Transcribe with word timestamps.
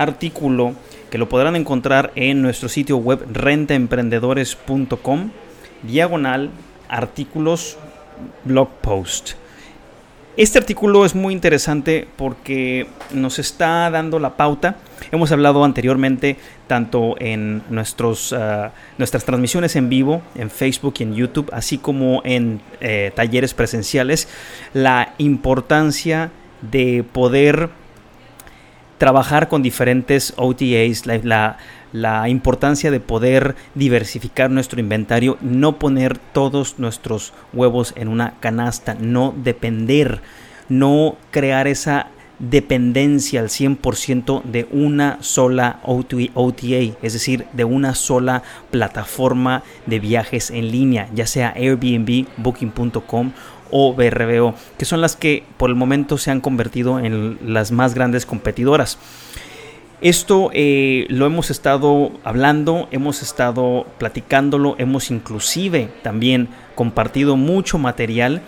artículo 0.00 0.74
que 1.10 1.18
lo 1.18 1.28
podrán 1.28 1.56
encontrar 1.56 2.12
en 2.14 2.40
nuestro 2.40 2.68
sitio 2.68 2.96
web 2.96 3.26
rentaemprendedores.com, 3.32 5.30
diagonal 5.82 6.50
artículos 6.88 7.76
blog 8.44 8.68
post. 8.80 9.32
Este 10.36 10.58
artículo 10.58 11.04
es 11.04 11.14
muy 11.14 11.34
interesante 11.34 12.08
porque 12.16 12.86
nos 13.12 13.38
está 13.38 13.90
dando 13.90 14.18
la 14.18 14.36
pauta. 14.36 14.76
Hemos 15.10 15.32
hablado 15.32 15.64
anteriormente 15.64 16.36
tanto 16.66 17.16
en 17.18 17.62
nuestros, 17.68 18.32
ah, 18.32 18.72
nuestras 18.96 19.24
transmisiones 19.24 19.76
en 19.76 19.90
vivo, 19.90 20.22
en 20.36 20.48
Facebook 20.48 20.94
y 21.00 21.02
en 21.02 21.14
YouTube, 21.14 21.50
así 21.52 21.76
como 21.76 22.22
en 22.24 22.62
eh, 22.80 23.12
talleres 23.14 23.52
presenciales, 23.52 24.28
la 24.72 25.14
importancia 25.18 26.30
de 26.62 27.04
poder 27.12 27.68
trabajar 29.00 29.48
con 29.48 29.62
diferentes 29.62 30.34
OTAs, 30.36 31.06
la, 31.06 31.56
la, 31.90 32.28
importancia 32.28 32.90
de 32.90 33.00
poder 33.00 33.56
diversificar 33.74 34.50
nuestro 34.50 34.78
inventario, 34.78 35.38
no 35.40 35.78
poner 35.78 36.18
todos 36.18 36.78
nuestros 36.78 37.32
huevos 37.54 37.94
en 37.96 38.08
una 38.08 38.34
canasta, 38.40 38.92
no 39.00 39.34
depender, 39.34 40.20
no 40.68 41.16
crear 41.30 41.66
esa 41.66 42.08
dependencia 42.40 43.40
al 43.40 43.48
100% 43.48 44.42
de 44.42 44.68
una 44.70 45.16
sola 45.22 45.80
OTA, 45.82 46.96
es 47.00 47.14
decir, 47.14 47.46
de 47.54 47.64
una 47.64 47.94
sola 47.94 48.42
plataforma 48.70 49.62
de 49.86 49.98
viajes 49.98 50.50
en 50.50 50.70
línea, 50.70 51.08
ya 51.14 51.26
sea 51.26 51.54
Airbnb, 51.56 52.26
Booking.com 52.36 53.32
o 53.70 53.94
BRBO, 53.94 54.54
que 54.78 54.84
son 54.84 55.00
las 55.00 55.16
que 55.16 55.44
por 55.56 55.70
el 55.70 55.76
momento 55.76 56.18
se 56.18 56.30
han 56.30 56.40
convertido 56.40 56.98
en 56.98 57.38
las 57.42 57.72
más 57.72 57.94
grandes 57.94 58.26
competidoras. 58.26 58.98
Esto 60.00 60.50
eh, 60.54 61.04
lo 61.10 61.26
hemos 61.26 61.50
estado 61.50 62.12
hablando, 62.24 62.88
hemos 62.90 63.22
estado 63.22 63.86
platicándolo, 63.98 64.74
hemos 64.78 65.10
inclusive 65.10 65.90
también 66.02 66.48
compartido 66.74 67.36
mucho 67.36 67.76
material 67.76 68.40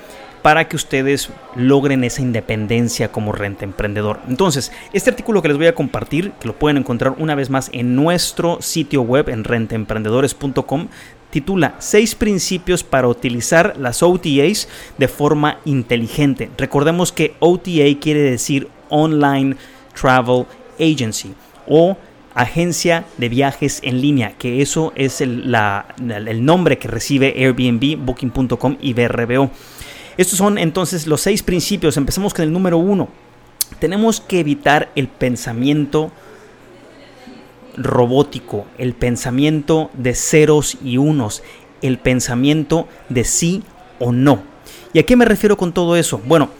para 0.42 0.66
que 0.66 0.76
ustedes 0.76 1.30
logren 1.54 2.04
esa 2.04 2.20
independencia 2.20 3.12
como 3.12 3.32
renta 3.32 3.64
emprendedor. 3.64 4.20
Entonces, 4.28 4.72
este 4.92 5.10
artículo 5.10 5.40
que 5.40 5.48
les 5.48 5.56
voy 5.56 5.68
a 5.68 5.74
compartir, 5.74 6.32
que 6.40 6.48
lo 6.48 6.58
pueden 6.58 6.78
encontrar 6.78 7.14
una 7.18 7.34
vez 7.34 7.48
más 7.48 7.70
en 7.72 7.94
nuestro 7.94 8.60
sitio 8.60 9.02
web 9.02 9.28
en 9.28 9.44
rentaemprendedores.com, 9.44 10.88
titula 11.32 11.74
Seis 11.80 12.14
principios 12.14 12.84
para 12.84 13.08
utilizar 13.08 13.74
las 13.78 14.02
OTAs 14.02 14.68
de 14.98 15.08
forma 15.08 15.58
inteligente. 15.64 16.50
Recordemos 16.56 17.10
que 17.10 17.34
OTA 17.40 17.98
quiere 18.00 18.20
decir 18.20 18.68
Online 18.90 19.56
Travel 20.00 20.46
Agency 20.78 21.34
o 21.66 21.96
agencia 22.34 23.04
de 23.18 23.28
viajes 23.28 23.80
en 23.82 24.00
línea, 24.00 24.34
que 24.38 24.62
eso 24.62 24.92
es 24.94 25.20
el, 25.20 25.54
el 26.08 26.44
nombre 26.44 26.78
que 26.78 26.88
recibe 26.88 27.34
Airbnb, 27.36 27.96
Booking.com 27.96 28.76
y 28.80 28.92
BRBO. 28.92 29.50
Estos 30.16 30.38
son 30.38 30.58
entonces 30.58 31.06
los 31.06 31.22
seis 31.22 31.42
principios. 31.42 31.96
Empecemos 31.96 32.34
con 32.34 32.44
el 32.44 32.52
número 32.52 32.76
uno. 32.78 33.08
Tenemos 33.78 34.20
que 34.20 34.40
evitar 34.40 34.90
el 34.94 35.08
pensamiento 35.08 36.12
robótico, 37.76 38.66
el 38.78 38.94
pensamiento 38.94 39.90
de 39.94 40.14
ceros 40.14 40.76
y 40.82 40.96
unos, 40.96 41.42
el 41.80 41.98
pensamiento 41.98 42.88
de 43.08 43.24
sí 43.24 43.62
o 43.98 44.12
no. 44.12 44.42
¿Y 44.92 44.98
a 44.98 45.06
qué 45.06 45.16
me 45.16 45.24
refiero 45.24 45.56
con 45.56 45.72
todo 45.72 45.96
eso? 45.96 46.20
Bueno, 46.24 46.50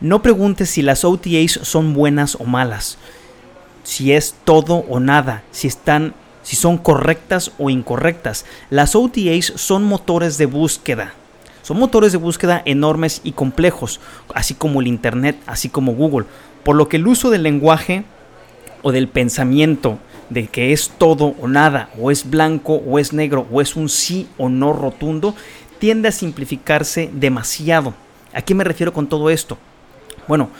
no 0.00 0.22
preguntes 0.22 0.70
si 0.70 0.82
las 0.82 1.04
OTAs 1.04 1.60
son 1.62 1.94
buenas 1.94 2.36
o 2.36 2.44
malas, 2.44 2.98
si 3.82 4.12
es 4.12 4.34
todo 4.44 4.84
o 4.88 5.00
nada, 5.00 5.42
si 5.50 5.66
están 5.66 6.14
si 6.48 6.56
son 6.56 6.78
correctas 6.78 7.52
o 7.58 7.68
incorrectas. 7.68 8.46
Las 8.70 8.96
OTAs 8.96 9.52
son 9.56 9.84
motores 9.84 10.38
de 10.38 10.46
búsqueda. 10.46 11.12
Son 11.62 11.78
motores 11.78 12.12
de 12.12 12.16
búsqueda 12.16 12.62
enormes 12.64 13.20
y 13.22 13.32
complejos, 13.32 14.00
así 14.34 14.54
como 14.54 14.80
el 14.80 14.86
Internet, 14.86 15.36
así 15.46 15.68
como 15.68 15.92
Google, 15.92 16.24
por 16.64 16.74
lo 16.74 16.88
que 16.88 16.96
el 16.96 17.06
uso 17.06 17.28
del 17.28 17.42
lenguaje 17.42 18.04
o 18.80 18.92
del 18.92 19.08
pensamiento 19.08 19.98
de 20.30 20.46
que 20.46 20.72
es 20.72 20.90
todo 20.98 21.34
o 21.40 21.48
nada, 21.48 21.90
o 21.98 22.10
es 22.10 22.28
blanco 22.28 22.74
o 22.74 22.98
es 22.98 23.12
negro, 23.12 23.46
o 23.50 23.60
es 23.60 23.76
un 23.76 23.88
sí 23.88 24.28
o 24.36 24.48
no 24.48 24.72
rotundo, 24.72 25.34
tiende 25.78 26.08
a 26.08 26.12
simplificarse 26.12 27.10
demasiado. 27.12 27.94
¿A 28.32 28.42
qué 28.42 28.54
me 28.54 28.64
refiero 28.64 28.92
con 28.92 29.08
todo 29.08 29.30
esto? 29.30 29.58
Bueno, 30.26 30.50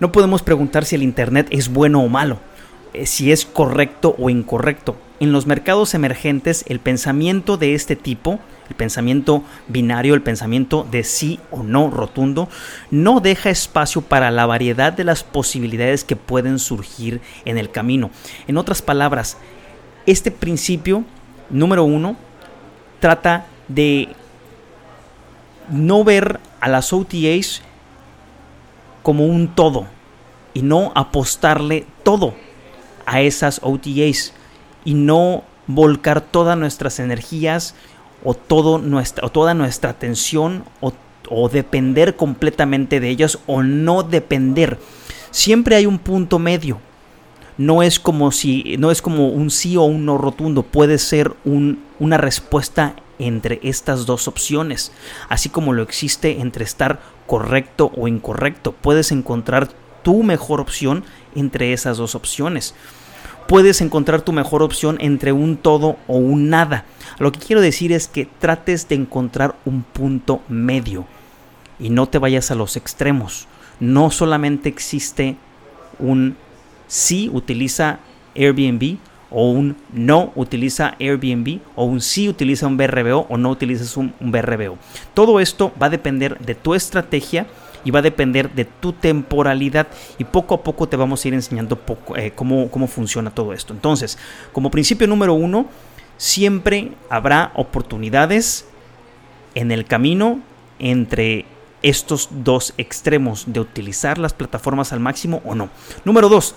no 0.00 0.12
podemos 0.12 0.42
preguntar 0.42 0.84
si 0.84 0.96
el 0.96 1.02
Internet 1.02 1.46
es 1.50 1.68
bueno 1.68 2.02
o 2.02 2.08
malo, 2.08 2.38
eh, 2.92 3.06
si 3.06 3.32
es 3.32 3.44
correcto 3.44 4.14
o 4.18 4.28
incorrecto. 4.30 4.96
En 5.20 5.32
los 5.32 5.46
mercados 5.46 5.94
emergentes, 5.94 6.64
el 6.68 6.80
pensamiento 6.80 7.56
de 7.56 7.74
este 7.74 7.96
tipo 7.96 8.40
el 8.68 8.76
pensamiento 8.76 9.42
binario, 9.68 10.14
el 10.14 10.22
pensamiento 10.22 10.86
de 10.90 11.04
sí 11.04 11.38
o 11.50 11.62
no 11.62 11.90
rotundo, 11.90 12.48
no 12.90 13.20
deja 13.20 13.50
espacio 13.50 14.00
para 14.00 14.30
la 14.30 14.46
variedad 14.46 14.92
de 14.92 15.04
las 15.04 15.22
posibilidades 15.22 16.04
que 16.04 16.16
pueden 16.16 16.58
surgir 16.58 17.20
en 17.44 17.58
el 17.58 17.70
camino. 17.70 18.10
En 18.46 18.56
otras 18.56 18.80
palabras, 18.80 19.36
este 20.06 20.30
principio 20.30 21.04
número 21.50 21.84
uno 21.84 22.16
trata 23.00 23.46
de 23.68 24.08
no 25.70 26.04
ver 26.04 26.40
a 26.60 26.68
las 26.68 26.92
OTAs 26.92 27.62
como 29.02 29.26
un 29.26 29.54
todo 29.54 29.86
y 30.54 30.62
no 30.62 30.92
apostarle 30.94 31.86
todo 32.02 32.34
a 33.04 33.20
esas 33.20 33.60
OTAs 33.62 34.32
y 34.84 34.94
no 34.94 35.44
volcar 35.66 36.20
todas 36.20 36.56
nuestras 36.58 36.98
energías 36.98 37.74
o, 38.22 38.34
todo 38.34 38.78
nuestra, 38.78 39.26
o 39.26 39.30
toda 39.30 39.54
nuestra 39.54 39.90
atención 39.90 40.64
o, 40.80 40.92
depender 41.50 42.16
completamente 42.16 43.00
de 43.00 43.08
ellas 43.08 43.38
o 43.46 43.62
no 43.62 44.02
depender. 44.02 44.78
Siempre 45.30 45.74
hay 45.74 45.86
un 45.86 45.98
punto 45.98 46.38
medio. 46.38 46.80
No 47.56 47.82
es 47.82 47.98
como 47.98 48.30
si 48.30 48.76
no 48.78 48.90
es 48.90 49.00
como 49.00 49.28
un 49.28 49.50
sí 49.50 49.76
o 49.76 49.84
un 49.84 50.04
no 50.04 50.18
rotundo, 50.18 50.62
puede 50.62 50.98
ser 50.98 51.32
un, 51.44 51.82
una 51.98 52.18
respuesta 52.18 52.96
entre 53.18 53.58
estas 53.62 54.06
dos 54.06 54.28
opciones, 54.28 54.92
así 55.28 55.48
como 55.48 55.72
lo 55.72 55.82
existe 55.82 56.40
entre 56.40 56.64
estar 56.64 57.00
correcto 57.26 57.90
o 57.96 58.06
incorrecto. 58.06 58.72
Puedes 58.72 59.10
encontrar 59.10 59.68
tu 60.02 60.22
mejor 60.24 60.60
opción 60.60 61.04
entre 61.34 61.72
esas 61.72 61.96
dos 61.96 62.14
opciones 62.14 62.74
puedes 63.46 63.80
encontrar 63.80 64.22
tu 64.22 64.32
mejor 64.32 64.62
opción 64.62 64.96
entre 65.00 65.32
un 65.32 65.56
todo 65.56 65.96
o 66.06 66.16
un 66.16 66.48
nada. 66.48 66.84
Lo 67.18 67.32
que 67.32 67.40
quiero 67.40 67.60
decir 67.60 67.92
es 67.92 68.08
que 68.08 68.26
trates 68.38 68.88
de 68.88 68.96
encontrar 68.96 69.54
un 69.64 69.82
punto 69.82 70.42
medio 70.48 71.06
y 71.78 71.90
no 71.90 72.06
te 72.06 72.18
vayas 72.18 72.50
a 72.50 72.54
los 72.54 72.76
extremos. 72.76 73.46
No 73.80 74.10
solamente 74.10 74.68
existe 74.68 75.36
un 75.98 76.36
sí 76.86 77.30
utiliza 77.32 77.98
Airbnb 78.36 78.98
o 79.30 79.50
un 79.50 79.76
no 79.92 80.32
utiliza 80.36 80.94
Airbnb 81.00 81.60
o 81.74 81.84
un 81.84 82.00
sí 82.00 82.28
utiliza 82.28 82.66
un 82.66 82.76
BRBO 82.76 83.26
o 83.28 83.36
no 83.36 83.50
utilizas 83.50 83.96
un, 83.96 84.14
un 84.20 84.30
BRBO. 84.30 84.78
Todo 85.12 85.40
esto 85.40 85.72
va 85.80 85.86
a 85.86 85.90
depender 85.90 86.38
de 86.38 86.54
tu 86.54 86.74
estrategia 86.74 87.46
y 87.84 87.90
va 87.90 88.00
a 88.00 88.02
depender 88.02 88.50
de 88.52 88.64
tu 88.64 88.92
temporalidad 88.92 89.88
y 90.18 90.24
poco 90.24 90.54
a 90.54 90.62
poco 90.62 90.88
te 90.88 90.96
vamos 90.96 91.24
a 91.24 91.28
ir 91.28 91.34
enseñando 91.34 91.78
eh, 92.16 92.32
cómo, 92.34 92.70
cómo 92.70 92.86
funciona 92.86 93.30
todo 93.30 93.52
esto. 93.52 93.72
Entonces, 93.72 94.18
como 94.52 94.70
principio 94.70 95.06
número 95.06 95.34
uno, 95.34 95.66
siempre 96.16 96.92
habrá 97.10 97.52
oportunidades 97.54 98.66
en 99.54 99.70
el 99.70 99.84
camino 99.84 100.40
entre 100.78 101.44
estos 101.82 102.28
dos 102.30 102.72
extremos 102.78 103.44
de 103.46 103.60
utilizar 103.60 104.18
las 104.18 104.32
plataformas 104.32 104.92
al 104.92 105.00
máximo 105.00 105.42
o 105.44 105.54
no. 105.54 105.68
Número 106.04 106.28
dos, 106.28 106.54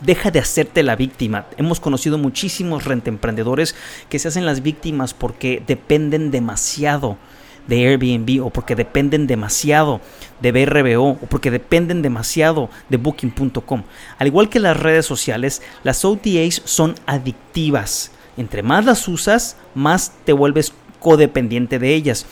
Deja 0.00 0.30
de 0.30 0.38
hacerte 0.38 0.82
la 0.82 0.96
víctima. 0.96 1.46
Hemos 1.58 1.78
conocido 1.78 2.16
muchísimos 2.16 2.86
rentemprendedores 2.86 3.74
que 4.08 4.18
se 4.18 4.28
hacen 4.28 4.46
las 4.46 4.62
víctimas 4.62 5.12
porque 5.12 5.62
dependen 5.66 6.30
demasiado 6.30 7.18
de 7.66 7.86
Airbnb 7.88 8.44
o 8.44 8.50
porque 8.50 8.74
dependen 8.74 9.26
demasiado 9.26 10.00
de 10.40 10.52
BRBO 10.52 11.10
o 11.10 11.26
porque 11.28 11.50
dependen 11.50 12.02
demasiado 12.02 12.70
de 12.88 12.96
Booking.com. 12.96 13.82
Al 14.18 14.26
igual 14.26 14.48
que 14.48 14.60
las 14.60 14.76
redes 14.76 15.06
sociales, 15.06 15.62
las 15.82 16.04
OTAs 16.04 16.62
son 16.64 16.94
adictivas. 17.06 18.12
Entre 18.36 18.62
más 18.62 18.84
las 18.84 19.06
usas, 19.08 19.56
más 19.74 20.12
te 20.24 20.32
vuelves 20.32 20.72
codependiente 21.00 21.78
de 21.78 21.94
ellas 21.94 22.26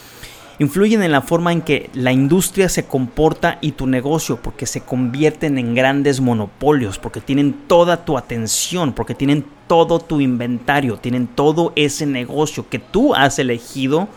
influyen 0.58 1.02
en 1.02 1.12
la 1.12 1.22
forma 1.22 1.52
en 1.52 1.62
que 1.62 1.90
la 1.94 2.12
industria 2.12 2.68
se 2.68 2.84
comporta 2.84 3.58
y 3.60 3.72
tu 3.72 3.86
negocio, 3.86 4.40
porque 4.42 4.66
se 4.66 4.80
convierten 4.80 5.58
en 5.58 5.74
grandes 5.74 6.20
monopolios, 6.20 6.98
porque 6.98 7.20
tienen 7.20 7.52
toda 7.66 8.04
tu 8.04 8.18
atención, 8.18 8.92
porque 8.92 9.14
tienen 9.14 9.44
todo 9.66 10.00
tu 10.00 10.20
inventario, 10.20 10.96
tienen 10.96 11.28
todo 11.28 11.72
ese 11.76 12.06
negocio 12.06 12.68
que 12.68 12.78
tú 12.78 13.14
has 13.14 13.38
elegido 13.38 14.08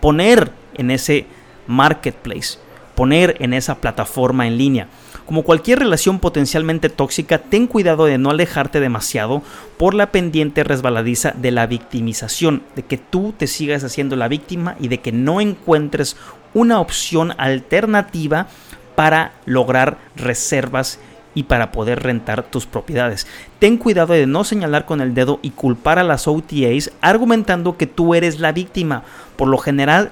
poner 0.00 0.52
en 0.74 0.90
ese 0.90 1.26
marketplace, 1.66 2.58
poner 2.94 3.36
en 3.40 3.54
esa 3.54 3.76
plataforma 3.76 4.46
en 4.46 4.58
línea. 4.58 4.88
Como 5.26 5.44
cualquier 5.44 5.78
relación 5.78 6.18
potencialmente 6.18 6.88
tóxica, 6.88 7.38
ten 7.38 7.68
cuidado 7.68 8.06
de 8.06 8.18
no 8.18 8.30
alejarte 8.30 8.80
demasiado 8.80 9.42
por 9.78 9.94
la 9.94 10.10
pendiente 10.10 10.64
resbaladiza 10.64 11.32
de 11.36 11.52
la 11.52 11.66
victimización, 11.66 12.62
de 12.74 12.82
que 12.82 12.98
tú 12.98 13.32
te 13.38 13.46
sigas 13.46 13.84
haciendo 13.84 14.16
la 14.16 14.26
víctima 14.26 14.74
y 14.80 14.88
de 14.88 14.98
que 14.98 15.12
no 15.12 15.40
encuentres 15.40 16.16
una 16.52 16.80
opción 16.80 17.32
alternativa 17.38 18.48
para 18.96 19.32
lograr 19.46 19.98
reservas 20.16 20.98
y 21.34 21.44
para 21.44 21.72
poder 21.72 22.02
rentar 22.02 22.42
tus 22.42 22.66
propiedades. 22.66 23.26
Ten 23.58 23.76
cuidado 23.76 24.14
de 24.14 24.26
no 24.26 24.44
señalar 24.44 24.84
con 24.84 25.00
el 25.00 25.14
dedo 25.14 25.38
y 25.42 25.50
culpar 25.50 25.98
a 25.98 26.04
las 26.04 26.26
OTAs 26.26 26.90
argumentando 27.00 27.76
que 27.76 27.86
tú 27.86 28.14
eres 28.14 28.40
la 28.40 28.52
víctima. 28.52 29.04
Por 29.36 29.48
lo 29.48 29.58
general, 29.58 30.10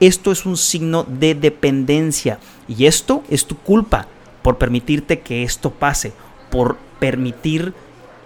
esto 0.00 0.30
es 0.30 0.46
un 0.46 0.56
signo 0.56 1.04
de 1.04 1.34
dependencia 1.34 2.38
y 2.68 2.86
esto 2.86 3.22
es 3.30 3.46
tu 3.46 3.56
culpa 3.56 4.06
por 4.42 4.58
permitirte 4.58 5.20
que 5.20 5.42
esto 5.42 5.70
pase, 5.70 6.12
por 6.50 6.76
permitir 6.98 7.74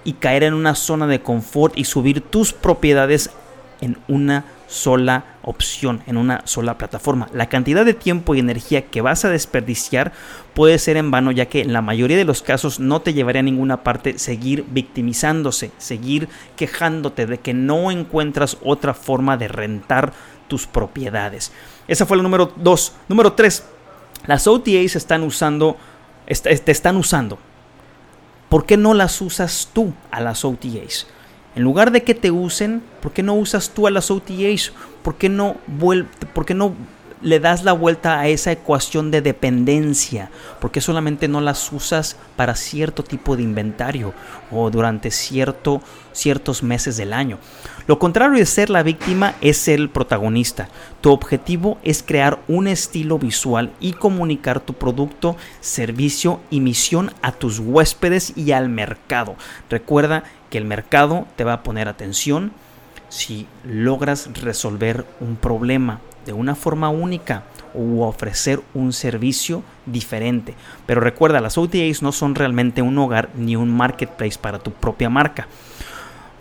y 0.04 0.14
caer 0.14 0.42
en 0.42 0.54
una 0.54 0.74
zona 0.74 1.06
de 1.06 1.22
confort 1.22 1.78
y 1.78 1.84
subir 1.84 2.20
tus 2.20 2.52
propiedades 2.52 3.30
en 3.80 3.98
una 4.08 4.44
sola 4.72 5.36
opción, 5.42 6.02
en 6.06 6.16
una 6.16 6.40
sola 6.46 6.78
plataforma. 6.78 7.28
La 7.32 7.48
cantidad 7.48 7.84
de 7.84 7.94
tiempo 7.94 8.34
y 8.34 8.38
energía 8.38 8.86
que 8.86 9.02
vas 9.02 9.24
a 9.24 9.30
desperdiciar 9.30 10.12
puede 10.54 10.78
ser 10.78 10.96
en 10.96 11.10
vano, 11.10 11.30
ya 11.30 11.46
que 11.46 11.60
en 11.60 11.72
la 11.72 11.82
mayoría 11.82 12.16
de 12.16 12.24
los 12.24 12.42
casos 12.42 12.80
no 12.80 13.02
te 13.02 13.12
llevaría 13.12 13.40
a 13.40 13.44
ninguna 13.44 13.84
parte 13.84 14.19
seguir 14.19 14.64
victimizándose, 14.70 15.72
seguir 15.78 16.28
quejándote 16.56 17.26
de 17.26 17.38
que 17.38 17.54
no 17.54 17.90
encuentras 17.90 18.56
otra 18.64 18.94
forma 18.94 19.36
de 19.36 19.48
rentar 19.48 20.12
tus 20.48 20.66
propiedades. 20.66 21.52
Esa 21.86 22.06
fue 22.06 22.16
la 22.16 22.22
número 22.22 22.52
2. 22.56 22.92
Número 23.08 23.34
3. 23.34 23.64
Las 24.26 24.46
OTAs 24.46 24.96
están 24.96 25.22
usando 25.22 25.76
te 26.26 26.72
están 26.72 26.96
usando. 26.96 27.38
¿Por 28.48 28.64
qué 28.64 28.76
no 28.76 28.94
las 28.94 29.20
usas 29.20 29.68
tú 29.72 29.92
a 30.10 30.20
las 30.20 30.44
OTAs? 30.44 31.06
En 31.54 31.62
lugar 31.62 31.90
de 31.90 32.02
que 32.02 32.14
te 32.14 32.31
usen, 32.31 32.82
¿por 33.00 33.12
qué 33.12 33.22
no 33.22 33.34
usas 33.34 33.70
tú 33.70 33.87
a 33.87 33.90
las 33.90 34.10
OTAs? 34.10 34.72
¿Por 35.02 35.16
qué 35.16 35.28
no, 35.28 35.56
por 36.32 36.46
qué 36.46 36.54
no 36.54 36.75
le 37.22 37.40
das 37.40 37.64
la 37.64 37.72
vuelta 37.72 38.20
a 38.20 38.28
esa 38.28 38.52
ecuación 38.52 39.10
de 39.10 39.22
dependencia? 39.22 40.30
porque 40.60 40.80
solamente 40.80 41.28
no 41.28 41.40
las 41.40 41.72
usas 41.72 42.16
para 42.36 42.54
cierto 42.54 43.02
tipo 43.02 43.36
de 43.36 43.42
inventario 43.42 44.14
o 44.50 44.70
durante 44.70 45.10
cierto, 45.10 45.82
ciertos 46.12 46.62
meses 46.62 46.96
del 46.96 47.12
año? 47.12 47.38
Lo 47.86 47.98
contrario 47.98 48.38
de 48.38 48.46
ser 48.46 48.70
la 48.70 48.82
víctima 48.82 49.34
es 49.40 49.58
ser 49.58 49.80
el 49.80 49.90
protagonista. 49.90 50.69
Tu 51.00 51.10
objetivo 51.10 51.78
es 51.82 52.02
crear 52.02 52.38
un 52.48 52.69
estilo 52.69 53.19
visual 53.19 53.72
y 53.80 53.92
comunicar 53.92 54.60
tu 54.60 54.75
producto, 54.75 55.36
servicio 55.60 56.40
y 56.50 56.60
misión 56.60 57.12
a 57.22 57.32
tus 57.32 57.58
huéspedes 57.58 58.36
y 58.36 58.52
al 58.52 58.68
mercado. 58.68 59.34
Recuerda 59.68 60.25
que 60.50 60.58
el 60.58 60.64
mercado 60.64 61.26
te 61.36 61.44
va 61.44 61.54
a 61.54 61.62
poner 61.62 61.88
atención 61.88 62.52
si 63.08 63.46
logras 63.64 64.30
resolver 64.40 65.04
un 65.20 65.36
problema 65.36 66.00
de 66.26 66.32
una 66.32 66.54
forma 66.54 66.88
única 66.88 67.44
o 67.74 68.06
ofrecer 68.06 68.60
un 68.74 68.92
servicio 68.92 69.62
diferente. 69.86 70.54
Pero 70.86 71.00
recuerda, 71.00 71.40
las 71.40 71.58
OTAs 71.58 72.02
no 72.02 72.12
son 72.12 72.34
realmente 72.34 72.82
un 72.82 72.98
hogar 72.98 73.30
ni 73.36 73.56
un 73.56 73.70
marketplace 73.70 74.38
para 74.40 74.58
tu 74.58 74.72
propia 74.72 75.08
marca. 75.08 75.46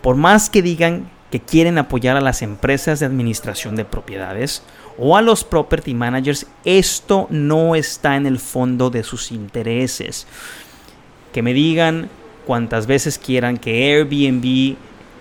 Por 0.02 0.16
más 0.16 0.50
que 0.50 0.62
digan 0.62 1.08
que 1.30 1.40
quieren 1.40 1.78
apoyar 1.78 2.16
a 2.16 2.20
las 2.20 2.42
empresas 2.42 3.00
de 3.00 3.06
administración 3.06 3.74
de 3.74 3.86
propiedades 3.86 4.62
o 4.98 5.16
a 5.16 5.22
los 5.22 5.44
property 5.44 5.94
managers, 5.94 6.46
esto 6.64 7.26
no 7.30 7.74
está 7.74 8.16
en 8.16 8.26
el 8.26 8.38
fondo 8.38 8.90
de 8.90 9.02
sus 9.02 9.32
intereses. 9.32 10.26
Que 11.32 11.42
me 11.42 11.54
digan 11.54 12.10
cuantas 12.46 12.86
veces 12.86 13.18
quieran 13.18 13.56
que 13.56 13.94
Airbnb 13.94 14.76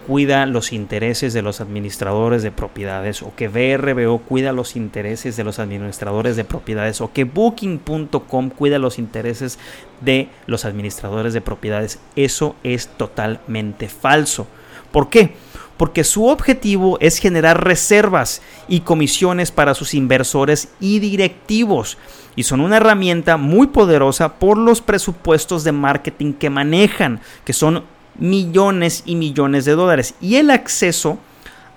cuida 0.07 0.45
los 0.45 0.73
intereses 0.73 1.33
de 1.33 1.41
los 1.41 1.61
administradores 1.61 2.43
de 2.43 2.51
propiedades 2.51 3.21
o 3.21 3.33
que 3.35 3.47
VRBO 3.47 4.19
cuida 4.19 4.51
los 4.51 4.75
intereses 4.75 5.37
de 5.37 5.43
los 5.43 5.59
administradores 5.59 6.35
de 6.35 6.43
propiedades 6.43 7.01
o 7.01 7.11
que 7.11 7.23
Booking.com 7.23 8.49
cuida 8.49 8.79
los 8.79 8.99
intereses 8.99 9.59
de 10.01 10.29
los 10.47 10.65
administradores 10.65 11.33
de 11.33 11.41
propiedades. 11.41 11.99
Eso 12.15 12.55
es 12.63 12.87
totalmente 12.87 13.87
falso. 13.87 14.47
¿Por 14.91 15.09
qué? 15.09 15.35
Porque 15.77 16.03
su 16.03 16.25
objetivo 16.27 16.97
es 16.99 17.17
generar 17.17 17.63
reservas 17.63 18.41
y 18.67 18.81
comisiones 18.81 19.51
para 19.51 19.73
sus 19.73 19.93
inversores 19.93 20.69
y 20.79 20.99
directivos 20.99 21.97
y 22.35 22.43
son 22.43 22.61
una 22.61 22.77
herramienta 22.77 23.37
muy 23.37 23.67
poderosa 23.67 24.35
por 24.35 24.57
los 24.57 24.81
presupuestos 24.81 25.63
de 25.63 25.71
marketing 25.71 26.33
que 26.33 26.49
manejan, 26.49 27.21
que 27.45 27.53
son 27.53 27.83
millones 28.17 29.03
y 29.05 29.15
millones 29.15 29.65
de 29.65 29.73
dólares. 29.73 30.15
Y 30.21 30.35
el 30.35 30.49
acceso 30.49 31.19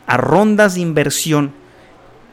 a 0.06 0.16
rondas 0.16 0.74
de 0.74 0.80
inversión, 0.80 1.52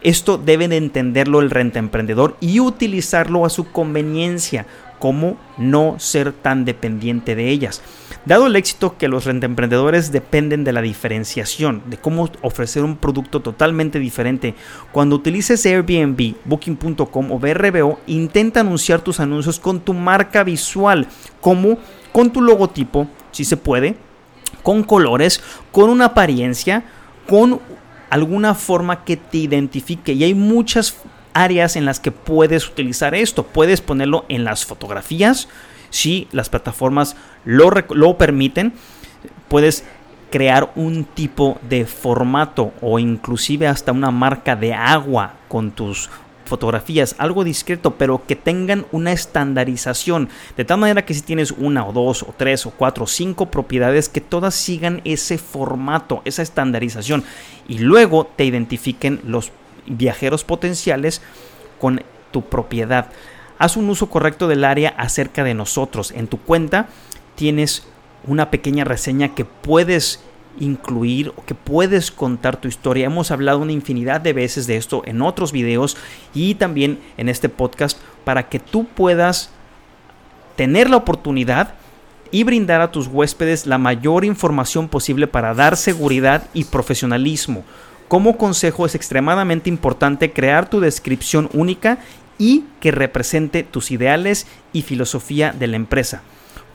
esto 0.01 0.37
debe 0.37 0.67
de 0.67 0.77
entenderlo 0.77 1.39
el 1.39 1.49
renta 1.49 1.79
emprendedor 1.79 2.35
y 2.39 2.59
utilizarlo 2.59 3.45
a 3.45 3.49
su 3.49 3.71
conveniencia, 3.71 4.65
como 5.01 5.37
no 5.57 5.95
ser 5.97 6.31
tan 6.31 6.63
dependiente 6.63 7.35
de 7.35 7.49
ellas. 7.49 7.81
Dado 8.23 8.45
el 8.45 8.55
éxito 8.55 8.97
que 8.99 9.07
los 9.07 9.25
emprendedores 9.25 10.11
dependen 10.11 10.63
de 10.63 10.73
la 10.73 10.83
diferenciación, 10.83 11.81
de 11.87 11.97
cómo 11.97 12.29
ofrecer 12.43 12.83
un 12.83 12.97
producto 12.97 13.39
totalmente 13.39 13.97
diferente, 13.97 14.53
cuando 14.91 15.15
utilices 15.15 15.65
Airbnb, 15.65 16.35
Booking.com 16.45 17.31
o 17.31 17.39
BRBO, 17.39 17.99
intenta 18.05 18.59
anunciar 18.59 19.01
tus 19.01 19.19
anuncios 19.19 19.59
con 19.59 19.79
tu 19.79 19.95
marca 19.95 20.43
visual, 20.43 21.07
como 21.41 21.79
con 22.11 22.31
tu 22.31 22.41
logotipo, 22.41 23.07
si 23.31 23.45
se 23.45 23.57
puede, 23.57 23.95
con 24.63 24.83
colores, 24.83 25.41
con 25.71 25.89
una 25.89 26.05
apariencia, 26.05 26.83
con 27.27 27.59
alguna 28.09 28.53
forma 28.53 29.03
que 29.03 29.17
te 29.17 29.37
identifique. 29.37 30.13
Y 30.13 30.23
hay 30.23 30.33
muchas 30.33 30.97
áreas 31.33 31.75
en 31.75 31.85
las 31.85 31.99
que 31.99 32.11
puedes 32.11 32.67
utilizar 32.67 33.15
esto. 33.15 33.43
Puedes 33.43 33.81
ponerlo 33.81 34.25
en 34.29 34.43
las 34.43 34.65
fotografías, 34.65 35.47
si 35.89 36.27
las 36.31 36.49
plataformas 36.49 37.15
lo, 37.45 37.71
lo 37.89 38.17
permiten. 38.17 38.73
Puedes 39.47 39.85
crear 40.29 40.71
un 40.75 41.03
tipo 41.03 41.59
de 41.69 41.85
formato 41.85 42.71
o 42.81 42.99
inclusive 42.99 43.67
hasta 43.67 43.91
una 43.91 44.11
marca 44.11 44.55
de 44.55 44.73
agua 44.73 45.33
con 45.49 45.71
tus 45.71 46.09
fotografías, 46.51 47.15
algo 47.17 47.45
discreto, 47.45 47.95
pero 47.95 48.23
que 48.27 48.35
tengan 48.35 48.85
una 48.91 49.13
estandarización, 49.13 50.27
de 50.57 50.65
tal 50.65 50.79
manera 50.79 51.05
que 51.05 51.13
si 51.13 51.21
tienes 51.21 51.51
una 51.51 51.87
o 51.87 51.93
dos 51.93 52.23
o 52.23 52.35
tres 52.37 52.65
o 52.65 52.71
cuatro 52.71 53.05
o 53.05 53.07
cinco 53.07 53.45
propiedades, 53.45 54.09
que 54.09 54.19
todas 54.19 54.53
sigan 54.53 54.99
ese 55.05 55.37
formato, 55.37 56.21
esa 56.25 56.41
estandarización, 56.41 57.23
y 57.69 57.77
luego 57.77 58.29
te 58.35 58.43
identifiquen 58.43 59.21
los 59.25 59.53
viajeros 59.87 60.43
potenciales 60.43 61.21
con 61.79 62.03
tu 62.31 62.41
propiedad. 62.43 63.07
Haz 63.57 63.77
un 63.77 63.89
uso 63.89 64.09
correcto 64.09 64.49
del 64.49 64.65
área 64.65 64.89
acerca 64.89 65.45
de 65.45 65.53
nosotros. 65.53 66.11
En 66.11 66.27
tu 66.27 66.37
cuenta 66.37 66.89
tienes 67.35 67.83
una 68.27 68.51
pequeña 68.51 68.83
reseña 68.83 69.35
que 69.35 69.45
puedes 69.45 70.19
incluir 70.59 71.29
o 71.35 71.45
que 71.45 71.55
puedes 71.55 72.11
contar 72.11 72.57
tu 72.57 72.67
historia. 72.67 73.05
Hemos 73.05 73.31
hablado 73.31 73.59
una 73.59 73.71
infinidad 73.71 74.21
de 74.21 74.33
veces 74.33 74.67
de 74.67 74.77
esto 74.77 75.03
en 75.05 75.21
otros 75.21 75.51
videos 75.51 75.97
y 76.33 76.55
también 76.55 76.99
en 77.17 77.29
este 77.29 77.49
podcast 77.49 77.97
para 78.23 78.49
que 78.49 78.59
tú 78.59 78.85
puedas 78.85 79.51
tener 80.55 80.89
la 80.89 80.97
oportunidad 80.97 81.75
y 82.31 82.43
brindar 82.43 82.81
a 82.81 82.91
tus 82.91 83.07
huéspedes 83.07 83.65
la 83.65 83.77
mayor 83.77 84.25
información 84.25 84.87
posible 84.87 85.27
para 85.27 85.53
dar 85.53 85.75
seguridad 85.75 86.47
y 86.53 86.65
profesionalismo. 86.65 87.63
Como 88.07 88.37
consejo 88.37 88.85
es 88.85 88.95
extremadamente 88.95 89.69
importante 89.69 90.31
crear 90.31 90.69
tu 90.69 90.79
descripción 90.79 91.49
única 91.53 91.99
y 92.37 92.65
que 92.79 92.91
represente 92.91 93.63
tus 93.63 93.91
ideales 93.91 94.47
y 94.73 94.81
filosofía 94.81 95.51
de 95.51 95.67
la 95.67 95.75
empresa 95.75 96.23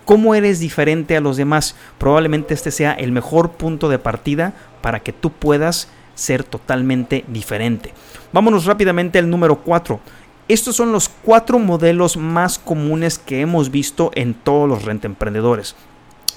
cómo 0.06 0.34
eres 0.34 0.58
diferente 0.60 1.18
a 1.18 1.20
los 1.20 1.36
demás. 1.36 1.76
Probablemente 1.98 2.54
este 2.54 2.70
sea 2.70 2.92
el 2.92 3.12
mejor 3.12 3.50
punto 3.50 3.90
de 3.90 3.98
partida 3.98 4.54
para 4.80 5.00
que 5.00 5.12
tú 5.12 5.30
puedas 5.30 5.88
ser 6.14 6.44
totalmente 6.44 7.26
diferente. 7.28 7.92
Vámonos 8.32 8.64
rápidamente 8.64 9.18
al 9.18 9.28
número 9.28 9.58
4. 9.58 10.00
Estos 10.48 10.76
son 10.76 10.92
los 10.92 11.08
cuatro 11.08 11.58
modelos 11.58 12.16
más 12.16 12.58
comunes 12.58 13.18
que 13.18 13.40
hemos 13.40 13.70
visto 13.70 14.12
en 14.14 14.32
todos 14.32 14.68
los 14.68 14.86
emprendedores. 15.04 15.74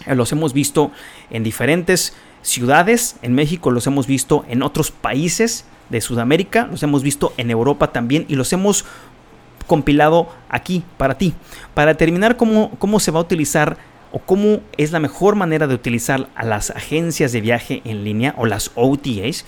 Eh, 0.06 0.16
los 0.16 0.32
hemos 0.32 0.52
visto 0.52 0.92
en 1.30 1.44
diferentes 1.44 2.14
ciudades, 2.42 3.18
en 3.22 3.36
México 3.36 3.70
los 3.70 3.86
hemos 3.86 4.08
visto 4.08 4.46
en 4.48 4.64
otros 4.64 4.92
países 4.92 5.66
de 5.90 6.02
Sudamérica, 6.02 6.68
los 6.72 6.82
hemos 6.84 7.04
visto 7.04 7.34
en 7.38 7.52
Europa 7.52 7.92
también 7.92 8.26
y 8.28 8.36
los 8.36 8.52
hemos 8.54 8.86
compilado 9.70 10.28
aquí 10.50 10.84
para 10.98 11.18
ti. 11.18 11.34
Para 11.74 11.94
determinar 11.94 12.36
cómo, 12.36 12.72
cómo 12.80 13.00
se 13.00 13.12
va 13.12 13.20
a 13.20 13.24
utilizar 13.24 13.78
o 14.12 14.20
cómo 14.20 14.60
es 14.76 14.92
la 14.92 15.00
mejor 15.00 15.36
manera 15.36 15.68
de 15.68 15.76
utilizar 15.76 16.28
a 16.36 16.44
las 16.44 16.72
agencias 16.72 17.32
de 17.32 17.40
viaje 17.40 17.82
en 17.86 18.04
línea 18.04 18.34
o 18.38 18.46
las 18.46 18.72
OTAs, 18.76 19.46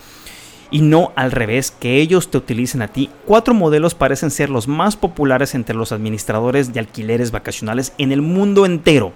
y 0.74 0.82
no 0.82 1.12
al 1.16 1.32
revés, 1.32 1.72
que 1.72 1.98
ellos 1.98 2.32
te 2.32 2.38
utilicen 2.38 2.82
a 2.82 2.88
ti. 2.88 3.10
Cuatro 3.26 3.54
modelos 3.54 3.94
parecen 3.94 4.32
ser 4.32 4.50
los 4.50 4.70
más 4.70 4.96
populares 4.96 5.54
entre 5.54 5.76
los 5.76 5.92
administradores 5.92 6.72
de 6.72 6.80
alquileres 6.80 7.32
vacacionales 7.32 7.92
en 7.98 8.14
el 8.14 8.22
mundo 8.22 8.66
entero. 8.66 9.12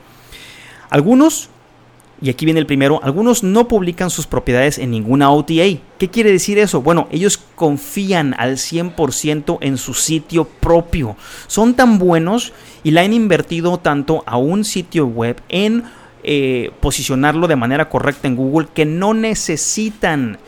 Algunos, 0.89 1.49
y 2.21 2.29
aquí 2.29 2.45
viene 2.45 2.61
el 2.61 2.65
primero, 2.65 3.01
algunos 3.03 3.43
no 3.43 3.67
publican 3.67 4.09
sus 4.09 4.25
propiedades 4.25 4.77
en 4.77 4.91
ninguna 4.91 5.31
OTA. 5.31 5.79
¿Qué 5.97 6.09
quiere 6.09 6.31
decir 6.31 6.57
eso? 6.57 6.81
Bueno, 6.81 7.07
ellos 7.11 7.39
confían 7.55 8.33
al 8.37 8.57
100% 8.57 9.57
en 9.61 9.77
su 9.77 9.93
sitio 9.93 10.45
propio. 10.45 11.17
Son 11.47 11.73
tan 11.73 11.99
buenos 11.99 12.53
y 12.83 12.91
la 12.91 13.01
han 13.01 13.11
invertido 13.11 13.77
tanto 13.79 14.23
a 14.25 14.37
un 14.37 14.63
sitio 14.63 15.07
web 15.07 15.41
en 15.49 15.83
eh, 16.23 16.71
posicionarlo 16.79 17.47
de 17.47 17.57
manera 17.57 17.89
correcta 17.89 18.27
en 18.27 18.37
Google 18.37 18.69
que 18.73 18.85
no 18.85 19.13
necesitan 19.13 20.39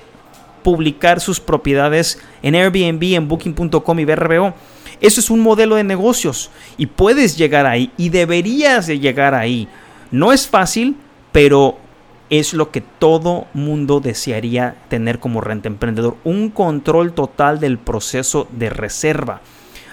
publicar 0.64 1.20
sus 1.20 1.40
propiedades 1.40 2.20
en 2.42 2.56
Airbnb, 2.56 3.04
en 3.14 3.28
Booking.com 3.28 4.00
y 4.00 4.06
BRBO. 4.06 4.54
Eso 5.02 5.20
es 5.20 5.30
un 5.30 5.42
modelo 5.42 5.76
de 5.76 5.84
negocios 5.84 6.50
y 6.78 6.88
puedes 6.88 7.38
llegar 7.38 7.66
ahí 7.66 7.92
y 7.98 8.10
deberías 8.10 8.88
de 8.88 9.00
llegar 9.00 9.36
ahí. 9.36 9.68
No 10.12 10.32
es 10.32 10.48
fácil, 10.48 10.96
pero 11.38 11.78
es 12.32 12.56
lo 12.56 12.72
que 12.72 12.82
todo 12.82 13.46
mundo 13.54 14.00
desearía 14.00 14.74
tener 14.90 15.20
como 15.20 15.40
renta 15.40 15.68
emprendedor, 15.68 16.18
un 16.24 16.50
control 16.50 17.14
total 17.14 17.60
del 17.60 17.78
proceso 17.78 18.48
de 18.54 18.72
reserva. 18.72 19.42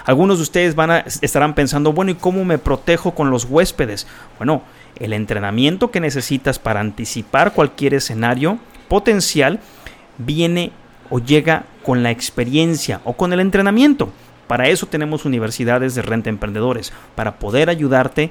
Algunos 0.07 0.39
de 0.39 0.45
ustedes 0.45 0.75
van 0.75 0.91
a, 0.91 0.99
estarán 1.01 1.55
pensando, 1.55 1.93
bueno, 1.93 2.13
¿y 2.13 2.15
cómo 2.15 2.47
me 2.47 2.57
protejo 2.57 3.15
con 3.15 3.31
los 3.31 3.45
huéspedes? 3.45 4.07
Bueno, 4.39 4.63
el 4.99 5.13
entrenamiento 5.13 5.91
que 5.91 6.01
necesitas 6.01 6.59
para 6.59 6.81
anticipar 6.81 7.53
cualquier 7.53 7.93
escenario 7.93 8.59
potencial 8.89 9.61
viene 10.17 10.73
o 11.11 11.19
llega 11.19 11.67
con 11.83 12.03
la 12.03 12.11
experiencia 12.11 13.03
o 13.05 13.19
con 13.19 13.35
el 13.35 13.41
entrenamiento. 13.41 14.11
Para 14.47 14.69
eso 14.69 14.87
tenemos 14.87 15.27
universidades 15.27 15.95
de 15.95 16.01
renta 16.01 16.31
emprendedores, 16.31 16.91
para 17.15 17.39
poder 17.39 17.69
ayudarte 17.69 18.31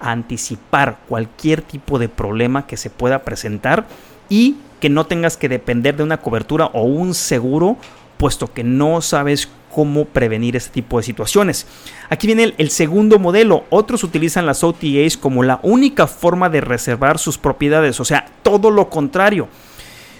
a 0.00 0.12
anticipar 0.12 0.98
cualquier 1.08 1.62
tipo 1.62 1.98
de 1.98 2.08
problema 2.08 2.66
que 2.66 2.76
se 2.76 2.90
pueda 2.90 3.22
presentar 3.22 3.86
y 4.28 4.56
que 4.80 4.88
no 4.88 5.06
tengas 5.06 5.36
que 5.36 5.48
depender 5.48 5.96
de 5.96 6.02
una 6.02 6.18
cobertura 6.18 6.66
o 6.66 6.82
un 6.82 7.14
seguro, 7.14 7.76
puesto 8.18 8.52
que 8.52 8.64
no 8.64 9.00
sabes 9.00 9.48
cómo 9.74 10.04
prevenir 10.04 10.56
este 10.56 10.70
tipo 10.70 10.98
de 10.98 11.02
situaciones. 11.02 11.66
Aquí 12.08 12.26
viene 12.26 12.44
el, 12.44 12.54
el, 12.58 12.70
segundo 12.70 13.18
modelo. 13.18 13.64
Otros 13.70 14.04
utilizan 14.04 14.46
las 14.46 14.62
OTAs 14.62 15.16
como 15.16 15.42
la 15.42 15.58
única 15.62 16.06
forma 16.06 16.48
de 16.48 16.60
reservar 16.60 17.18
sus 17.18 17.38
propiedades, 17.38 17.98
o 17.98 18.04
sea, 18.04 18.26
todo 18.42 18.70
lo 18.70 18.88
contrario. 18.88 19.48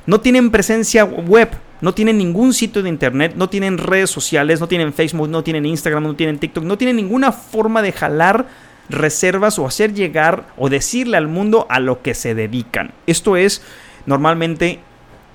No 0.06 0.20
tienen 0.20 0.50
presencia 0.50 1.04
web, 1.04 1.50
no 1.80 1.94
tienen 1.94 2.18
ningún 2.18 2.52
sitio 2.52 2.82
de 2.82 2.88
internet, 2.88 3.34
no 3.36 3.48
tienen 3.48 3.78
redes 3.78 4.10
sociales, 4.10 4.60
no 4.60 4.68
tienen 4.68 4.92
Facebook, 4.92 5.28
no 5.28 5.44
tienen 5.44 5.66
Instagram, 5.66 6.02
no 6.02 6.16
tienen 6.16 6.38
TikTok, 6.38 6.64
no 6.64 6.76
tienen 6.78 6.96
ninguna 6.96 7.30
forma 7.32 7.80
de 7.82 7.92
jalar 7.92 8.46
reservas 8.88 9.58
o 9.58 9.66
hacer 9.66 9.94
llegar 9.94 10.46
o 10.56 10.68
decirle 10.68 11.16
al 11.16 11.28
mundo 11.28 11.66
a 11.68 11.80
lo 11.80 12.02
que 12.02 12.14
se 12.14 12.34
dedican. 12.34 12.92
Esto 13.06 13.36
es 13.36 13.62
normalmente 14.06 14.80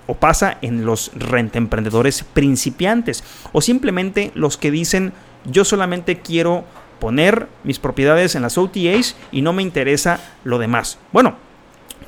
o 0.07 0.15
pasa 0.15 0.57
en 0.61 0.85
los 0.85 1.11
emprendedores 1.53 2.23
principiantes 2.23 3.23
o 3.51 3.61
simplemente 3.61 4.31
los 4.33 4.57
que 4.57 4.71
dicen 4.71 5.13
yo 5.45 5.63
solamente 5.63 6.19
quiero 6.19 6.65
poner 6.99 7.47
mis 7.63 7.79
propiedades 7.79 8.35
en 8.35 8.41
las 8.41 8.57
OTAs 8.57 9.15
y 9.31 9.41
no 9.41 9.53
me 9.53 9.63
interesa 9.63 10.19
lo 10.43 10.57
demás. 10.57 10.97
Bueno, 11.11 11.35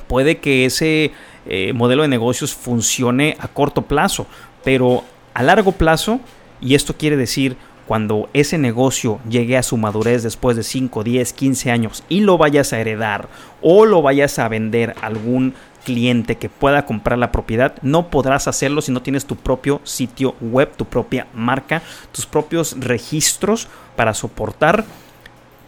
puede 0.06 0.38
que 0.38 0.66
ese 0.66 1.12
eh, 1.46 1.72
modelo 1.72 2.02
de 2.02 2.08
negocios 2.08 2.54
funcione 2.54 3.36
a 3.40 3.48
corto 3.48 3.82
plazo, 3.82 4.26
pero 4.64 5.04
a 5.34 5.42
largo 5.42 5.72
plazo, 5.72 6.20
y 6.60 6.74
esto 6.74 6.96
quiere 6.96 7.16
decir 7.16 7.56
cuando 7.86 8.28
ese 8.32 8.58
negocio 8.58 9.20
llegue 9.28 9.56
a 9.56 9.62
su 9.62 9.76
madurez 9.76 10.22
después 10.22 10.56
de 10.56 10.62
5, 10.62 11.02
10, 11.02 11.32
15 11.32 11.70
años 11.70 12.04
y 12.08 12.20
lo 12.20 12.38
vayas 12.38 12.72
a 12.72 12.80
heredar 12.80 13.28
o 13.60 13.84
lo 13.86 14.02
vayas 14.02 14.38
a 14.38 14.48
vender 14.48 14.94
a 15.00 15.06
algún 15.06 15.54
cliente 15.84 16.36
que 16.36 16.48
pueda 16.48 16.86
comprar 16.86 17.18
la 17.18 17.32
propiedad, 17.32 17.74
no 17.82 18.08
podrás 18.08 18.48
hacerlo 18.48 18.82
si 18.82 18.92
no 18.92 19.02
tienes 19.02 19.26
tu 19.26 19.36
propio 19.36 19.80
sitio 19.84 20.34
web, 20.40 20.70
tu 20.76 20.84
propia 20.84 21.26
marca, 21.34 21.82
tus 22.12 22.26
propios 22.26 22.76
registros 22.78 23.68
para 23.96 24.14
soportar 24.14 24.84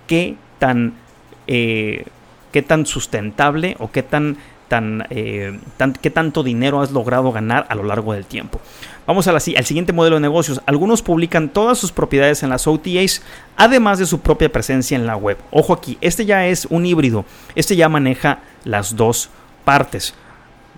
qué 0.06 0.37
tan, 0.59 0.94
eh, 1.47 2.04
qué 2.52 2.62
tan 2.62 2.87
sustentable 2.87 3.76
o 3.80 3.90
qué 3.90 4.02
tan 4.02 4.37
eh, 5.10 5.58
qué 6.00 6.10
tanto 6.10 6.42
dinero 6.42 6.80
has 6.80 6.90
logrado 6.90 7.32
ganar 7.32 7.66
a 7.68 7.74
lo 7.74 7.84
largo 7.84 8.12
del 8.12 8.24
tiempo. 8.24 8.60
Vamos 9.06 9.28
al 9.28 9.40
siguiente 9.40 9.92
modelo 9.92 10.16
de 10.16 10.22
negocios. 10.22 10.62
Algunos 10.66 11.02
publican 11.02 11.50
todas 11.50 11.78
sus 11.78 11.92
propiedades 11.92 12.42
en 12.42 12.48
las 12.48 12.66
OTAs, 12.66 13.22
además 13.56 13.98
de 13.98 14.06
su 14.06 14.20
propia 14.20 14.50
presencia 14.50 14.96
en 14.96 15.06
la 15.06 15.16
web. 15.16 15.36
Ojo 15.50 15.72
aquí, 15.74 15.98
este 16.00 16.24
ya 16.24 16.46
es 16.46 16.66
un 16.70 16.86
híbrido. 16.86 17.24
Este 17.54 17.76
ya 17.76 17.88
maneja 17.88 18.38
las 18.64 18.96
dos 18.96 19.30
partes. 19.64 20.14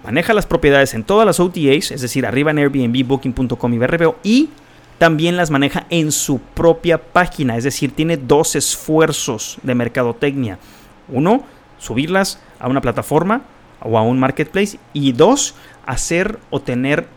Maneja 0.04 0.34
las 0.34 0.46
propiedades 0.46 0.94
en 0.94 1.04
todas 1.04 1.26
las 1.26 1.40
OTAs, 1.40 1.90
es 1.90 2.00
decir, 2.00 2.26
arriba 2.26 2.50
en 2.50 2.58
Airbnb, 2.58 3.04
Booking.com 3.06 3.74
y 3.74 3.78
BRBO, 3.78 4.16
y 4.22 4.50
también 4.98 5.36
las 5.36 5.50
maneja 5.50 5.86
en 5.90 6.10
su 6.10 6.38
propia 6.38 6.98
página, 6.98 7.56
es 7.56 7.64
decir, 7.64 7.92
tiene 7.92 8.16
dos 8.16 8.56
esfuerzos 8.56 9.58
de 9.62 9.74
mercadotecnia. 9.74 10.58
Uno, 11.08 11.44
subirlas 11.78 12.40
a 12.58 12.68
una 12.68 12.80
plataforma 12.80 13.42
o 13.80 13.98
a 13.98 14.02
un 14.02 14.18
marketplace. 14.18 14.78
Y 14.92 15.12
dos, 15.12 15.54
hacer 15.86 16.38
o 16.50 16.60
tener 16.60 17.08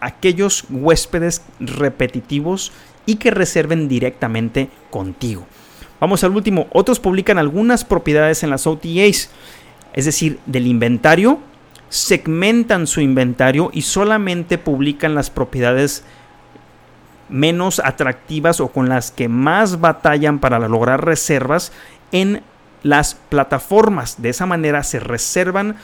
aquellos 0.00 0.64
huéspedes 0.70 1.42
repetitivos 1.60 2.72
y 3.06 3.16
que 3.16 3.30
reserven 3.30 3.88
directamente 3.88 4.70
contigo. 4.90 5.46
Vamos 6.00 6.24
al 6.24 6.34
último. 6.34 6.66
Otros 6.72 6.98
publican 6.98 7.38
algunas 7.38 7.84
propiedades 7.84 8.42
en 8.42 8.50
las 8.50 8.66
OTAs, 8.66 9.30
es 9.92 10.04
decir, 10.04 10.38
del 10.46 10.66
inventario, 10.66 11.40
segmentan 11.90 12.86
su 12.86 13.00
inventario 13.00 13.70
y 13.72 13.82
solamente 13.82 14.56
publican 14.56 15.14
las 15.14 15.28
propiedades 15.28 16.04
menos 17.28 17.80
atractivas 17.80 18.60
o 18.60 18.68
con 18.68 18.88
las 18.88 19.10
que 19.10 19.28
más 19.28 19.80
batallan 19.80 20.38
para 20.38 20.58
lograr 20.60 21.04
reservas 21.04 21.72
en 22.12 22.42
las 22.82 23.14
plataformas. 23.14 24.20
De 24.22 24.28
esa 24.28 24.46
manera 24.46 24.82
se 24.82 25.00
reservan 25.00 25.76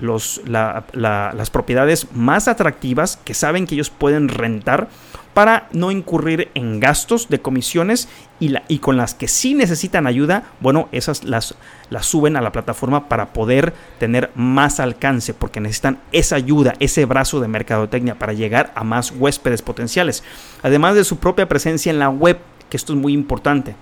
los, 0.00 0.42
las 0.46 1.50
propiedades 1.50 2.08
más 2.12 2.48
atractivas 2.48 3.18
que 3.24 3.34
saben 3.34 3.66
que 3.66 3.74
ellos 3.74 3.90
pueden 3.90 4.28
rentar 4.28 4.88
para 5.34 5.68
no 5.72 5.90
incurrir 5.90 6.48
en 6.54 6.78
gastos 6.78 7.28
de 7.28 7.40
comisiones 7.40 8.08
y, 8.38 8.48
la, 8.48 8.62
y 8.68 8.78
con 8.78 8.96
las 8.96 9.14
que 9.14 9.26
sí 9.26 9.54
necesitan 9.54 10.06
ayuda, 10.06 10.44
bueno, 10.60 10.88
esas 10.92 11.24
las, 11.24 11.56
las 11.90 12.06
suben 12.06 12.36
a 12.36 12.40
la 12.40 12.52
plataforma 12.52 13.08
para 13.08 13.32
poder 13.32 13.74
tener 13.98 14.30
más 14.36 14.78
alcance, 14.78 15.34
porque 15.34 15.60
necesitan 15.60 15.98
esa 16.12 16.36
ayuda, 16.36 16.74
ese 16.78 17.04
brazo 17.04 17.40
de 17.40 17.48
mercadotecnia 17.48 18.16
para 18.16 18.32
llegar 18.32 18.72
a 18.76 18.84
más 18.84 19.10
huéspedes 19.10 19.60
potenciales, 19.60 20.22
además 20.62 20.94
de 20.94 21.04
su 21.04 21.18
propia 21.18 21.48
presencia 21.48 21.90
en 21.90 21.98
la 21.98 22.10
web, 22.10 22.38
que 22.70 22.76
esto 22.76 22.92
es 22.92 22.98
muy 22.98 23.12
importante. 23.12 23.74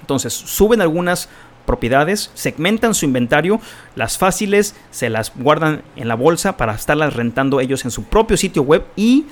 Entonces, 0.00 0.32
suben 0.32 0.80
algunas 0.80 1.28
propiedades, 1.68 2.30
segmentan 2.32 2.94
su 2.94 3.04
inventario, 3.04 3.60
las 3.94 4.16
fáciles 4.16 4.74
se 4.90 5.10
las 5.10 5.32
guardan 5.36 5.82
en 5.96 6.08
la 6.08 6.14
bolsa 6.14 6.56
para 6.56 6.74
estarlas 6.74 7.12
rentando 7.12 7.60
ellos 7.60 7.84
en 7.84 7.90
su 7.90 8.04
propio 8.04 8.38
sitio 8.38 8.62
web 8.62 8.86
y 8.96 9.26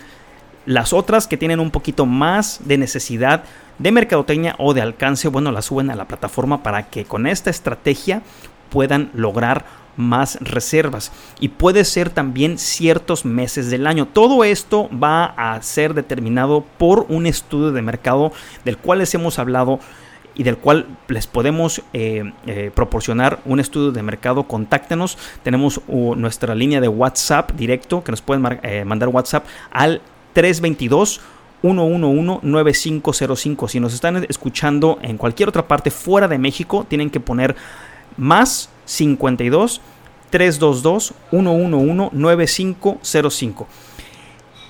las 0.66 0.92
otras 0.92 1.26
que 1.26 1.38
tienen 1.38 1.60
un 1.60 1.70
poquito 1.70 2.04
más 2.04 2.60
de 2.66 2.76
necesidad 2.76 3.44
de 3.78 3.90
mercadotecnia 3.90 4.54
o 4.58 4.74
de 4.74 4.82
alcance, 4.82 5.28
bueno, 5.28 5.50
las 5.50 5.64
suben 5.64 5.90
a 5.90 5.96
la 5.96 6.08
plataforma 6.08 6.62
para 6.62 6.90
que 6.90 7.06
con 7.06 7.26
esta 7.26 7.48
estrategia 7.48 8.20
puedan 8.68 9.10
lograr 9.14 9.64
más 9.96 10.38
reservas 10.42 11.12
y 11.40 11.48
puede 11.48 11.84
ser 11.84 12.10
también 12.10 12.58
ciertos 12.58 13.24
meses 13.24 13.70
del 13.70 13.86
año. 13.86 14.06
Todo 14.06 14.44
esto 14.44 14.90
va 14.90 15.24
a 15.24 15.62
ser 15.62 15.94
determinado 15.94 16.64
por 16.76 17.06
un 17.08 17.26
estudio 17.26 17.72
de 17.72 17.80
mercado 17.80 18.32
del 18.64 18.76
cual 18.76 18.98
les 18.98 19.14
hemos 19.14 19.38
hablado 19.38 19.80
y 20.36 20.42
del 20.42 20.58
cual 20.58 20.86
les 21.08 21.26
podemos 21.26 21.82
eh, 21.92 22.30
eh, 22.46 22.70
proporcionar 22.74 23.40
un 23.46 23.58
estudio 23.58 23.90
de 23.90 24.02
mercado, 24.02 24.44
contáctenos. 24.44 25.16
Tenemos 25.42 25.80
nuestra 25.88 26.54
línea 26.54 26.80
de 26.80 26.88
WhatsApp 26.88 27.52
directo 27.52 28.04
que 28.04 28.12
nos 28.12 28.20
pueden 28.20 28.58
eh, 28.62 28.84
mandar 28.84 29.08
WhatsApp 29.08 29.46
al 29.70 30.02
322 30.34 31.20
111-9505. 31.62 33.68
Si 33.68 33.80
nos 33.80 33.94
están 33.94 34.24
escuchando 34.28 34.98
en 35.00 35.16
cualquier 35.16 35.48
otra 35.48 35.66
parte 35.66 35.90
fuera 35.90 36.28
de 36.28 36.36
México, 36.38 36.84
tienen 36.88 37.10
que 37.10 37.18
poner 37.18 37.56
más 38.18 38.68
52 38.84 39.80
322 40.30 41.14
111 41.30 42.10
9505. 42.12 43.66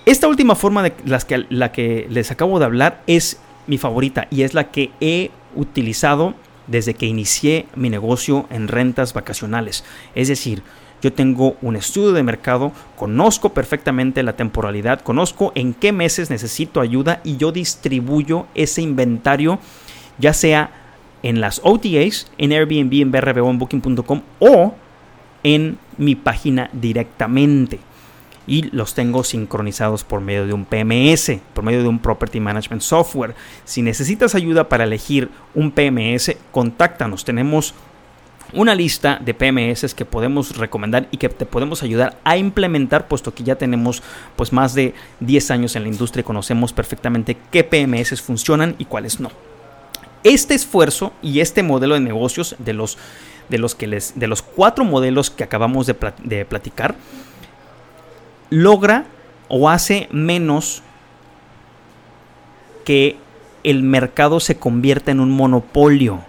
Esta 0.06 0.28
última 0.28 0.54
forma 0.54 0.84
de 0.84 0.94
las 1.04 1.24
que, 1.24 1.46
la 1.50 1.72
que 1.72 2.06
les 2.08 2.30
acabo 2.30 2.60
de 2.60 2.64
hablar 2.64 3.02
es 3.08 3.40
mi 3.66 3.78
favorita 3.78 4.28
y 4.30 4.42
es 4.42 4.54
la 4.54 4.70
que 4.70 4.92
he 5.00 5.32
utilizado 5.56 6.34
desde 6.66 6.94
que 6.94 7.06
inicié 7.06 7.66
mi 7.74 7.90
negocio 7.90 8.46
en 8.50 8.68
rentas 8.68 9.12
vacacionales. 9.12 9.84
Es 10.14 10.28
decir, 10.28 10.62
yo 11.02 11.12
tengo 11.12 11.56
un 11.62 11.76
estudio 11.76 12.12
de 12.12 12.22
mercado, 12.22 12.72
conozco 12.96 13.50
perfectamente 13.50 14.22
la 14.22 14.36
temporalidad, 14.36 15.00
conozco 15.00 15.52
en 15.54 15.74
qué 15.74 15.92
meses 15.92 16.30
necesito 16.30 16.80
ayuda 16.80 17.20
y 17.22 17.36
yo 17.36 17.52
distribuyo 17.52 18.46
ese 18.54 18.82
inventario, 18.82 19.58
ya 20.18 20.32
sea 20.32 20.70
en 21.22 21.40
las 21.40 21.60
OTAs, 21.62 22.30
en 22.38 22.52
Airbnb, 22.52 22.92
en 22.94 23.10
BRBO, 23.10 23.50
en 23.50 23.58
Booking.com 23.58 24.22
o 24.38 24.74
en 25.42 25.78
mi 25.98 26.14
página 26.14 26.70
directamente 26.72 27.78
y 28.46 28.70
los 28.70 28.94
tengo 28.94 29.24
sincronizados 29.24 30.04
por 30.04 30.20
medio 30.20 30.46
de 30.46 30.52
un 30.52 30.64
PMS, 30.64 31.32
por 31.54 31.64
medio 31.64 31.82
de 31.82 31.88
un 31.88 31.98
Property 31.98 32.40
Management 32.40 32.82
Software. 32.82 33.34
Si 33.64 33.82
necesitas 33.82 34.34
ayuda 34.34 34.68
para 34.68 34.84
elegir 34.84 35.30
un 35.54 35.72
PMS, 35.72 36.36
contáctanos. 36.52 37.24
Tenemos 37.24 37.74
una 38.52 38.74
lista 38.74 39.20
de 39.24 39.34
PMS 39.34 39.94
que 39.94 40.04
podemos 40.04 40.56
recomendar 40.56 41.08
y 41.10 41.16
que 41.16 41.28
te 41.28 41.46
podemos 41.46 41.82
ayudar 41.82 42.18
a 42.24 42.36
implementar, 42.36 43.08
puesto 43.08 43.34
que 43.34 43.44
ya 43.44 43.56
tenemos 43.56 44.02
pues 44.36 44.52
más 44.52 44.74
de 44.74 44.94
10 45.20 45.50
años 45.50 45.76
en 45.76 45.82
la 45.82 45.88
industria 45.88 46.20
y 46.20 46.24
conocemos 46.24 46.72
perfectamente 46.72 47.36
qué 47.50 47.64
PMS 47.64 48.20
funcionan 48.20 48.76
y 48.78 48.84
cuáles 48.84 49.20
no. 49.20 49.30
Este 50.22 50.54
esfuerzo 50.54 51.12
y 51.22 51.40
este 51.40 51.62
modelo 51.62 51.94
de 51.94 52.00
negocios 52.00 52.56
de 52.58 52.72
los, 52.72 52.98
de 53.48 53.58
los, 53.58 53.74
que 53.74 53.86
les, 53.86 54.18
de 54.18 54.26
los 54.26 54.42
cuatro 54.42 54.84
modelos 54.84 55.30
que 55.30 55.44
acabamos 55.44 55.86
de, 55.86 55.96
de 56.22 56.44
platicar, 56.44 56.96
logra 58.50 59.06
o 59.48 59.68
hace 59.68 60.08
menos 60.10 60.82
que 62.84 63.16
el 63.64 63.82
mercado 63.82 64.40
se 64.40 64.58
convierta 64.58 65.10
en 65.10 65.20
un 65.20 65.30
monopolio 65.30 66.20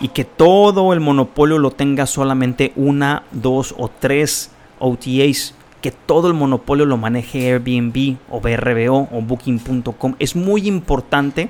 y 0.00 0.08
que 0.08 0.24
todo 0.24 0.92
el 0.92 1.00
monopolio 1.00 1.58
lo 1.58 1.70
tenga 1.70 2.06
solamente 2.06 2.72
una, 2.76 3.22
dos 3.32 3.74
o 3.78 3.88
tres 3.88 4.50
OTAs, 4.78 5.54
que 5.80 5.90
todo 5.90 6.28
el 6.28 6.34
monopolio 6.34 6.84
lo 6.84 6.98
maneje 6.98 7.50
Airbnb 7.50 8.16
o 8.30 8.40
BRBO 8.40 9.08
o 9.10 9.22
Booking.com. 9.22 10.16
Es 10.18 10.36
muy 10.36 10.68
importante 10.68 11.48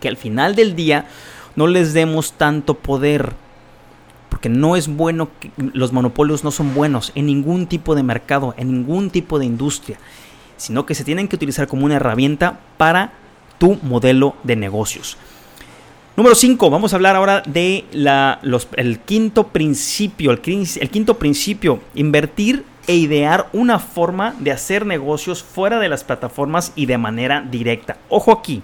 que 0.00 0.08
al 0.08 0.16
final 0.16 0.54
del 0.54 0.76
día 0.76 1.06
no 1.56 1.66
les 1.66 1.92
demos 1.92 2.32
tanto 2.34 2.74
poder 2.74 3.32
porque 4.38 4.50
no 4.50 4.76
es 4.76 4.86
bueno, 4.86 5.30
que, 5.40 5.50
los 5.72 5.92
monopolios 5.92 6.44
no 6.44 6.52
son 6.52 6.72
buenos 6.72 7.10
en 7.16 7.26
ningún 7.26 7.66
tipo 7.66 7.96
de 7.96 8.04
mercado, 8.04 8.54
en 8.56 8.70
ningún 8.70 9.10
tipo 9.10 9.40
de 9.40 9.46
industria, 9.46 9.98
sino 10.56 10.86
que 10.86 10.94
se 10.94 11.02
tienen 11.02 11.26
que 11.26 11.34
utilizar 11.34 11.66
como 11.66 11.84
una 11.84 11.96
herramienta 11.96 12.60
para 12.76 13.14
tu 13.58 13.80
modelo 13.82 14.36
de 14.44 14.54
negocios. 14.54 15.16
Número 16.16 16.36
5, 16.36 16.70
vamos 16.70 16.92
a 16.92 16.96
hablar 16.96 17.16
ahora 17.16 17.42
de 17.46 17.84
la, 17.90 18.38
el 18.76 19.00
quinto 19.00 19.48
principio, 19.48 20.30
el 20.30 20.40
quinto 20.40 21.18
principio, 21.18 21.80
invertir 21.96 22.64
e 22.86 22.94
idear 22.94 23.48
una 23.52 23.80
forma 23.80 24.36
de 24.38 24.52
hacer 24.52 24.86
negocios 24.86 25.42
fuera 25.42 25.80
de 25.80 25.88
las 25.88 26.04
plataformas 26.04 26.72
y 26.76 26.86
de 26.86 26.96
manera 26.96 27.40
directa. 27.40 27.96
Ojo 28.08 28.30
aquí, 28.30 28.62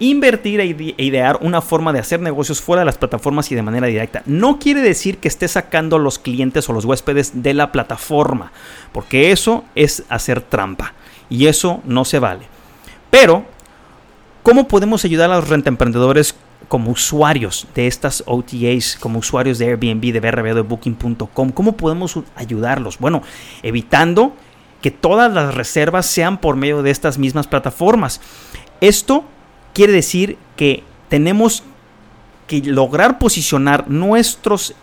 Invertir 0.00 0.60
e, 0.60 0.94
e 0.98 1.04
idear 1.04 1.38
una 1.42 1.60
forma 1.60 1.92
de 1.92 2.00
hacer 2.00 2.20
negocios 2.20 2.60
fuera 2.60 2.80
de 2.80 2.86
las 2.86 2.98
plataformas 2.98 3.52
y 3.52 3.54
de 3.54 3.62
manera 3.62 3.86
directa. 3.86 4.22
No 4.26 4.58
quiere 4.58 4.80
decir 4.80 5.18
que 5.18 5.28
esté 5.28 5.46
sacando 5.46 5.98
los 5.98 6.18
clientes 6.18 6.68
o 6.68 6.72
los 6.72 6.86
huéspedes 6.86 7.42
de 7.42 7.54
la 7.54 7.70
plataforma, 7.70 8.50
porque 8.92 9.30
eso 9.30 9.64
es 9.74 10.04
hacer 10.08 10.40
trampa 10.40 10.94
y 11.28 11.46
eso 11.46 11.80
no 11.84 12.04
se 12.04 12.18
vale. 12.18 12.46
Pero, 13.10 13.44
¿cómo 14.42 14.68
podemos 14.68 15.04
ayudar 15.04 15.30
a 15.30 15.38
los 15.38 15.50
emprendedores 15.50 16.34
como 16.68 16.90
usuarios 16.90 17.66
de 17.74 17.86
estas 17.86 18.22
OTAs, 18.26 18.96
como 18.98 19.18
usuarios 19.18 19.58
de 19.58 19.66
Airbnb, 19.66 20.12
de 20.12 20.20
BRB, 20.20 20.54
de 20.54 20.60
Booking.com? 20.62 21.50
¿Cómo 21.50 21.76
podemos 21.76 22.18
ayudarlos? 22.36 22.98
Bueno, 22.98 23.22
evitando 23.62 24.34
que 24.80 24.90
todas 24.90 25.32
las 25.32 25.54
reservas 25.54 26.06
sean 26.06 26.38
por 26.38 26.56
medio 26.56 26.82
de 26.82 26.90
estas 26.90 27.18
mismas 27.18 27.46
plataformas. 27.46 28.20
Esto 28.80 29.24
quiere 29.72 29.92
decir 29.92 30.38
que 30.56 30.82
tenemos 31.08 31.62
que 32.46 32.62
lograr 32.62 33.18
posicionar 33.18 33.88
nuestros, 33.88 34.74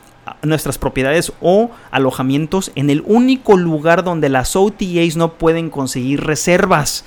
nuestras 0.41 0.77
propiedades 0.77 1.33
o 1.41 1.71
alojamientos 1.91 2.71
en 2.75 2.89
el 2.89 3.03
único 3.05 3.57
lugar 3.57 4.03
donde 4.03 4.29
las 4.29 4.55
OTAs 4.55 5.15
no 5.17 5.33
pueden 5.33 5.69
conseguir 5.69 6.23
reservas. 6.23 7.03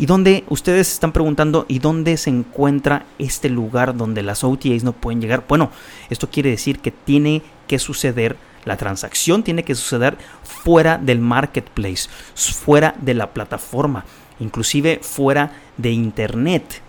Y 0.00 0.06
donde 0.06 0.44
ustedes 0.48 0.92
están 0.92 1.10
preguntando, 1.10 1.66
¿y 1.68 1.80
dónde 1.80 2.16
se 2.16 2.30
encuentra 2.30 3.06
este 3.18 3.48
lugar 3.48 3.96
donde 3.96 4.22
las 4.22 4.44
OTAs 4.44 4.84
no 4.84 4.92
pueden 4.92 5.20
llegar? 5.20 5.44
Bueno, 5.48 5.72
esto 6.10 6.30
quiere 6.30 6.50
decir 6.50 6.78
que 6.78 6.92
tiene 6.92 7.42
que 7.66 7.80
suceder, 7.80 8.36
la 8.64 8.76
transacción 8.76 9.42
tiene 9.42 9.64
que 9.64 9.74
suceder 9.74 10.16
fuera 10.44 10.98
del 10.98 11.18
marketplace, 11.18 12.08
fuera 12.34 12.94
de 13.00 13.14
la 13.14 13.32
plataforma, 13.32 14.04
inclusive 14.38 15.00
fuera 15.02 15.50
de 15.76 15.90
internet. 15.90 16.82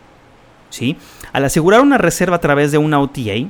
Al 1.34 1.46
asegurar 1.46 1.82
una 1.82 1.98
reserva 1.98 2.38
a 2.38 2.42
través 2.42 2.72
de 2.72 2.78
una 2.78 3.00
OTA, 3.00 3.50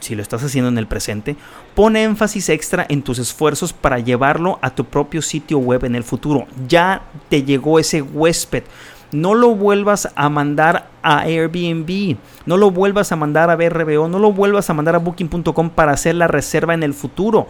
si 0.00 0.14
lo 0.14 0.22
estás 0.22 0.42
haciendo 0.42 0.68
en 0.68 0.78
el 0.78 0.86
presente, 0.86 1.36
pone 1.74 2.04
énfasis 2.04 2.48
extra 2.48 2.86
en 2.88 3.02
tus 3.02 3.18
esfuerzos 3.18 3.72
para 3.72 3.98
llevarlo 3.98 4.58
a 4.62 4.70
tu 4.70 4.84
propio 4.84 5.22
sitio 5.22 5.58
web 5.58 5.84
en 5.84 5.94
el 5.94 6.04
futuro. 6.04 6.46
Ya 6.68 7.02
te 7.28 7.42
llegó 7.42 7.78
ese 7.78 8.02
huésped. 8.02 8.64
No 9.12 9.34
lo 9.34 9.54
vuelvas 9.54 10.08
a 10.16 10.28
mandar 10.28 10.88
a 11.02 11.20
Airbnb, 11.20 12.16
no 12.44 12.56
lo 12.56 12.72
vuelvas 12.72 13.12
a 13.12 13.16
mandar 13.16 13.50
a 13.50 13.56
BRBO, 13.56 14.08
no 14.08 14.18
lo 14.18 14.32
vuelvas 14.32 14.68
a 14.68 14.74
mandar 14.74 14.96
a 14.96 14.98
booking.com 14.98 15.70
para 15.70 15.92
hacer 15.92 16.16
la 16.16 16.26
reserva 16.26 16.74
en 16.74 16.82
el 16.82 16.92
futuro. 16.92 17.46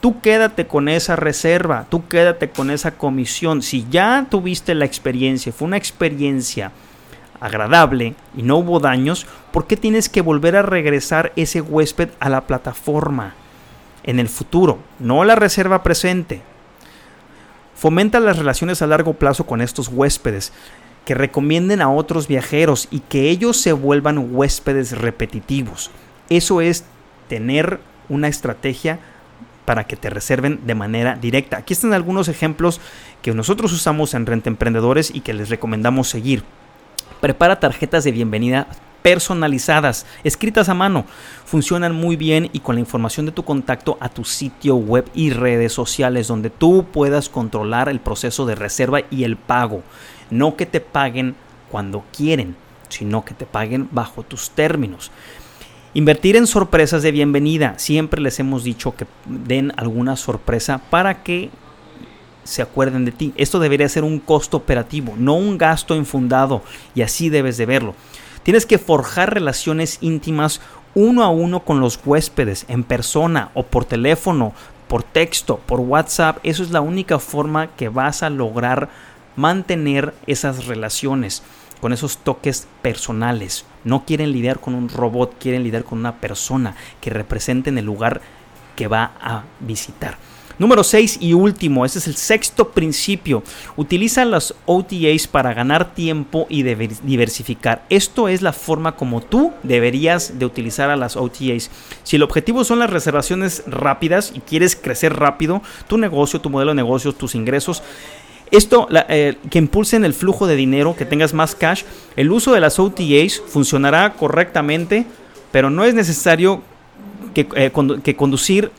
Tú 0.00 0.20
quédate 0.20 0.66
con 0.66 0.88
esa 0.88 1.14
reserva, 1.14 1.86
tú 1.90 2.08
quédate 2.08 2.48
con 2.48 2.70
esa 2.70 2.92
comisión. 2.92 3.60
Si 3.60 3.86
ya 3.90 4.26
tuviste 4.30 4.74
la 4.74 4.86
experiencia, 4.86 5.52
fue 5.52 5.68
una 5.68 5.76
experiencia 5.76 6.72
agradable 7.44 8.14
y 8.34 8.42
no 8.42 8.56
hubo 8.56 8.80
daños, 8.80 9.26
¿por 9.52 9.66
qué 9.66 9.76
tienes 9.76 10.08
que 10.08 10.22
volver 10.22 10.56
a 10.56 10.62
regresar 10.62 11.32
ese 11.36 11.60
huésped 11.60 12.08
a 12.18 12.30
la 12.30 12.46
plataforma 12.46 13.34
en 14.02 14.18
el 14.18 14.30
futuro, 14.30 14.78
no 14.98 15.24
la 15.24 15.34
reserva 15.34 15.82
presente? 15.82 16.40
Fomenta 17.74 18.18
las 18.18 18.38
relaciones 18.38 18.80
a 18.80 18.86
largo 18.86 19.12
plazo 19.12 19.44
con 19.44 19.60
estos 19.60 19.88
huéspedes, 19.88 20.52
que 21.04 21.14
recomienden 21.14 21.82
a 21.82 21.90
otros 21.90 22.28
viajeros 22.28 22.88
y 22.90 23.00
que 23.00 23.28
ellos 23.28 23.58
se 23.58 23.74
vuelvan 23.74 24.34
huéspedes 24.34 24.96
repetitivos. 24.96 25.90
Eso 26.30 26.62
es 26.62 26.86
tener 27.28 27.78
una 28.08 28.28
estrategia 28.28 29.00
para 29.66 29.84
que 29.84 29.96
te 29.96 30.08
reserven 30.08 30.60
de 30.66 30.74
manera 30.74 31.16
directa. 31.16 31.58
Aquí 31.58 31.74
están 31.74 31.92
algunos 31.92 32.28
ejemplos 32.28 32.80
que 33.20 33.34
nosotros 33.34 33.70
usamos 33.74 34.14
en 34.14 34.24
Renta 34.24 34.48
Emprendedores 34.48 35.14
y 35.14 35.20
que 35.20 35.34
les 35.34 35.50
recomendamos 35.50 36.08
seguir. 36.08 36.42
Prepara 37.20 37.60
tarjetas 37.60 38.04
de 38.04 38.12
bienvenida 38.12 38.66
personalizadas, 39.04 40.06
escritas 40.24 40.70
a 40.70 40.74
mano. 40.74 41.04
Funcionan 41.44 41.94
muy 41.94 42.16
bien 42.16 42.48
y 42.54 42.60
con 42.60 42.76
la 42.76 42.80
información 42.80 43.26
de 43.26 43.32
tu 43.32 43.44
contacto 43.44 43.98
a 44.00 44.08
tu 44.08 44.24
sitio 44.24 44.76
web 44.76 45.10
y 45.14 45.28
redes 45.28 45.74
sociales 45.74 46.26
donde 46.26 46.48
tú 46.48 46.86
puedas 46.90 47.28
controlar 47.28 47.90
el 47.90 48.00
proceso 48.00 48.46
de 48.46 48.54
reserva 48.54 49.00
y 49.10 49.24
el 49.24 49.36
pago. 49.36 49.82
No 50.30 50.56
que 50.56 50.64
te 50.64 50.80
paguen 50.80 51.36
cuando 51.70 52.02
quieren, 52.16 52.56
sino 52.88 53.26
que 53.26 53.34
te 53.34 53.44
paguen 53.44 53.88
bajo 53.92 54.22
tus 54.22 54.50
términos. 54.50 55.10
Invertir 55.92 56.36
en 56.36 56.46
sorpresas 56.46 57.02
de 57.02 57.12
bienvenida. 57.12 57.78
Siempre 57.78 58.22
les 58.22 58.40
hemos 58.40 58.64
dicho 58.64 58.96
que 58.96 59.06
den 59.26 59.72
alguna 59.76 60.16
sorpresa 60.16 60.80
para 60.90 61.22
que 61.22 61.50
se 62.44 62.62
acuerden 62.62 63.04
de 63.04 63.12
ti. 63.12 63.32
Esto 63.36 63.58
debería 63.58 63.88
ser 63.88 64.04
un 64.04 64.18
costo 64.20 64.56
operativo, 64.56 65.14
no 65.16 65.34
un 65.34 65.58
gasto 65.58 65.96
infundado, 65.96 66.62
y 66.94 67.02
así 67.02 67.28
debes 67.30 67.56
de 67.56 67.66
verlo. 67.66 67.94
Tienes 68.42 68.66
que 68.66 68.78
forjar 68.78 69.34
relaciones 69.34 69.98
íntimas 70.00 70.60
uno 70.94 71.24
a 71.24 71.28
uno 71.28 71.64
con 71.64 71.80
los 71.80 71.98
huéspedes, 72.04 72.66
en 72.68 72.84
persona 72.84 73.50
o 73.54 73.64
por 73.64 73.84
teléfono, 73.84 74.52
por 74.86 75.02
texto, 75.02 75.58
por 75.66 75.80
WhatsApp. 75.80 76.38
Eso 76.44 76.62
es 76.62 76.70
la 76.70 76.80
única 76.80 77.18
forma 77.18 77.68
que 77.68 77.88
vas 77.88 78.22
a 78.22 78.30
lograr 78.30 78.90
mantener 79.34 80.14
esas 80.26 80.66
relaciones. 80.66 81.42
con 81.84 81.92
esos 81.92 82.16
toques 82.16 82.66
personales. 82.80 83.66
No 83.84 84.06
quieren 84.06 84.32
lidiar 84.32 84.58
con 84.58 84.74
un 84.74 84.88
robot, 84.88 85.36
quieren 85.38 85.64
lidiar 85.64 85.84
con 85.84 85.98
una 85.98 86.18
persona 86.18 86.76
que 87.02 87.10
represente 87.10 87.68
en 87.68 87.76
el 87.76 87.84
lugar 87.84 88.22
que 88.74 88.88
va 88.88 89.12
a 89.20 89.42
visitar. 89.60 90.16
Número 90.58 90.84
6 90.84 91.18
y 91.20 91.32
último, 91.32 91.84
ese 91.84 91.98
es 91.98 92.06
el 92.06 92.14
sexto 92.14 92.70
principio. 92.70 93.42
Utiliza 93.76 94.24
los 94.24 94.54
OTAs 94.66 95.26
para 95.26 95.52
ganar 95.52 95.94
tiempo 95.94 96.46
y 96.48 96.62
diversificar. 96.62 97.84
Esto 97.88 98.28
es 98.28 98.40
la 98.40 98.52
forma 98.52 98.94
como 98.94 99.20
tú 99.20 99.52
deberías 99.64 100.38
de 100.38 100.46
utilizar 100.46 100.90
a 100.90 100.96
las 100.96 101.16
OTAs. 101.16 101.70
Si 102.04 102.16
el 102.16 102.22
objetivo 102.22 102.62
son 102.62 102.78
las 102.78 102.90
reservaciones 102.90 103.64
rápidas 103.66 104.32
y 104.32 104.40
quieres 104.40 104.76
crecer 104.76 105.14
rápido, 105.16 105.60
tu 105.88 105.98
negocio, 105.98 106.40
tu 106.40 106.50
modelo 106.50 106.70
de 106.70 106.76
negocios, 106.76 107.18
tus 107.18 107.34
ingresos, 107.34 107.82
esto 108.52 108.86
eh, 109.08 109.36
que 109.50 109.58
impulsen 109.58 110.04
el 110.04 110.14
flujo 110.14 110.46
de 110.46 110.54
dinero, 110.54 110.94
que 110.94 111.04
tengas 111.04 111.34
más 111.34 111.56
cash, 111.56 111.82
el 112.14 112.30
uso 112.30 112.52
de 112.52 112.60
las 112.60 112.78
OTAs 112.78 113.42
funcionará 113.44 114.12
correctamente, 114.12 115.06
pero 115.50 115.70
no 115.70 115.84
es 115.84 115.94
necesario 115.94 116.62
que, 117.34 117.48
eh, 117.56 117.72
que 118.04 118.14
conducir 118.14 118.70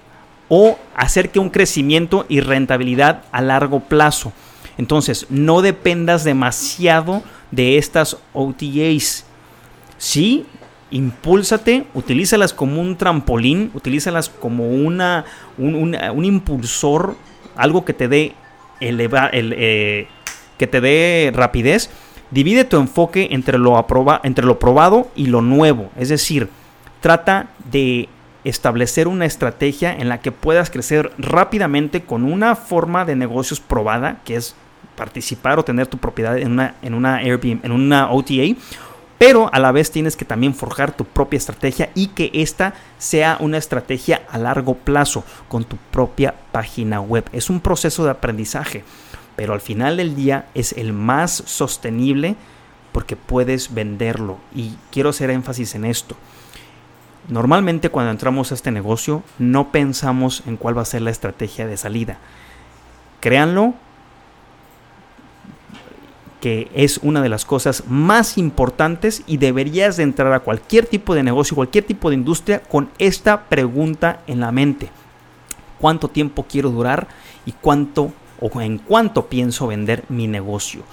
o 0.49 0.77
hacer 0.95 1.29
que 1.29 1.39
un 1.39 1.49
crecimiento 1.49 2.25
y 2.29 2.39
rentabilidad 2.39 3.23
a 3.31 3.41
largo 3.41 3.79
plazo. 3.81 4.31
Entonces, 4.77 5.27
no 5.29 5.61
dependas 5.61 6.23
demasiado 6.23 7.23
de 7.51 7.77
estas 7.77 8.17
OTAs. 8.33 9.25
Sí, 9.97 10.45
impúlsate, 10.91 11.85
utilízalas 11.93 12.53
como 12.53 12.81
un 12.81 12.97
trampolín, 12.97 13.71
utilízalas 13.73 14.29
como 14.29 14.67
una, 14.69 15.25
un, 15.57 16.25
impulsor, 16.25 17.15
algo 17.55 17.85
que 17.85 17.93
te 17.93 18.07
dé 18.07 18.33
eleva, 18.79 19.27
el, 19.27 19.53
eh, 19.57 20.07
que 20.57 20.67
te 20.67 20.81
dé 20.81 21.31
rapidez. 21.33 21.89
Divide 22.31 22.65
tu 22.65 22.77
enfoque 22.77 23.29
entre 23.31 23.57
lo, 23.57 23.77
aproba, 23.77 24.19
entre 24.23 24.45
lo 24.45 24.59
probado 24.59 25.09
y 25.15 25.27
lo 25.27 25.41
nuevo. 25.41 25.89
Es 25.95 26.09
decir, 26.09 26.49
trata 27.01 27.47
de 27.71 28.09
establecer 28.45 29.07
una 29.07 29.25
estrategia 29.25 29.93
en 29.93 30.07
la 30.07 30.21
que 30.21 30.31
puedas 30.31 30.69
crecer 30.69 31.11
rápidamente 31.17 32.03
con 32.03 32.23
una 32.23 32.55
forma 32.55 33.03
de 33.03 33.15
negocios 33.15 33.59
probada, 33.59 34.21
que 34.23 34.35
es 34.35 34.55
participar 34.95 35.59
o 35.59 35.65
tener 35.65 35.87
tu 35.87 35.97
propiedad 35.97 36.37
en 36.37 36.53
una, 36.53 36.75
en 36.81 36.93
una 36.93 37.17
Airbnb, 37.17 37.65
en 37.65 37.71
una 37.71 38.11
OTA, 38.11 38.55
pero 39.17 39.49
a 39.51 39.59
la 39.59 39.71
vez 39.71 39.91
tienes 39.91 40.15
que 40.15 40.25
también 40.25 40.53
forjar 40.53 40.95
tu 40.95 41.05
propia 41.05 41.37
estrategia 41.37 41.89
y 41.95 42.07
que 42.07 42.29
esta 42.33 42.75
sea 42.97 43.37
una 43.39 43.57
estrategia 43.57 44.21
a 44.29 44.37
largo 44.37 44.75
plazo 44.75 45.23
con 45.47 45.63
tu 45.63 45.77
propia 45.91 46.35
página 46.51 47.01
web. 47.01 47.25
Es 47.31 47.49
un 47.49 47.61
proceso 47.61 48.03
de 48.03 48.11
aprendizaje, 48.11 48.83
pero 49.35 49.53
al 49.53 49.61
final 49.61 49.97
del 49.97 50.15
día 50.15 50.47
es 50.53 50.73
el 50.73 50.93
más 50.93 51.43
sostenible 51.45 52.35
porque 52.91 53.15
puedes 53.15 53.73
venderlo. 53.73 54.37
Y 54.53 54.75
quiero 54.91 55.09
hacer 55.09 55.29
énfasis 55.29 55.75
en 55.75 55.85
esto. 55.85 56.15
Normalmente 57.27 57.89
cuando 57.89 58.11
entramos 58.11 58.51
a 58.51 58.55
este 58.55 58.71
negocio 58.71 59.23
no 59.39 59.71
pensamos 59.71 60.43
en 60.45 60.57
cuál 60.57 60.77
va 60.77 60.83
a 60.83 60.85
ser 60.85 61.01
la 61.01 61.09
estrategia 61.09 61.65
de 61.65 61.77
salida. 61.77 62.17
Créanlo 63.19 63.73
que 66.39 66.69
es 66.75 66.99
una 67.01 67.23
de 67.23 67.29
las 67.29 67.43
cosas 67.43 67.85
más 67.87 68.37
importantes 68.37 69.23
y 69.25 69.37
deberías 69.37 69.97
de 69.97 70.03
entrar 70.03 70.31
a 70.31 70.41
cualquier 70.41 70.85
tipo 70.85 71.15
de 71.15 71.23
negocio, 71.23 71.55
cualquier 71.55 71.85
tipo 71.85 72.09
de 72.09 72.17
industria 72.17 72.61
con 72.61 72.91
esta 72.99 73.45
pregunta 73.45 74.21
en 74.27 74.41
la 74.41 74.51
mente. 74.51 74.91
¿Cuánto 75.79 76.07
tiempo 76.07 76.45
quiero 76.47 76.69
durar 76.69 77.07
y 77.47 77.53
cuánto 77.53 78.13
o 78.39 78.61
en 78.61 78.77
cuánto 78.77 79.25
pienso 79.25 79.65
vender 79.65 80.03
mi 80.07 80.27
negocio? 80.27 80.83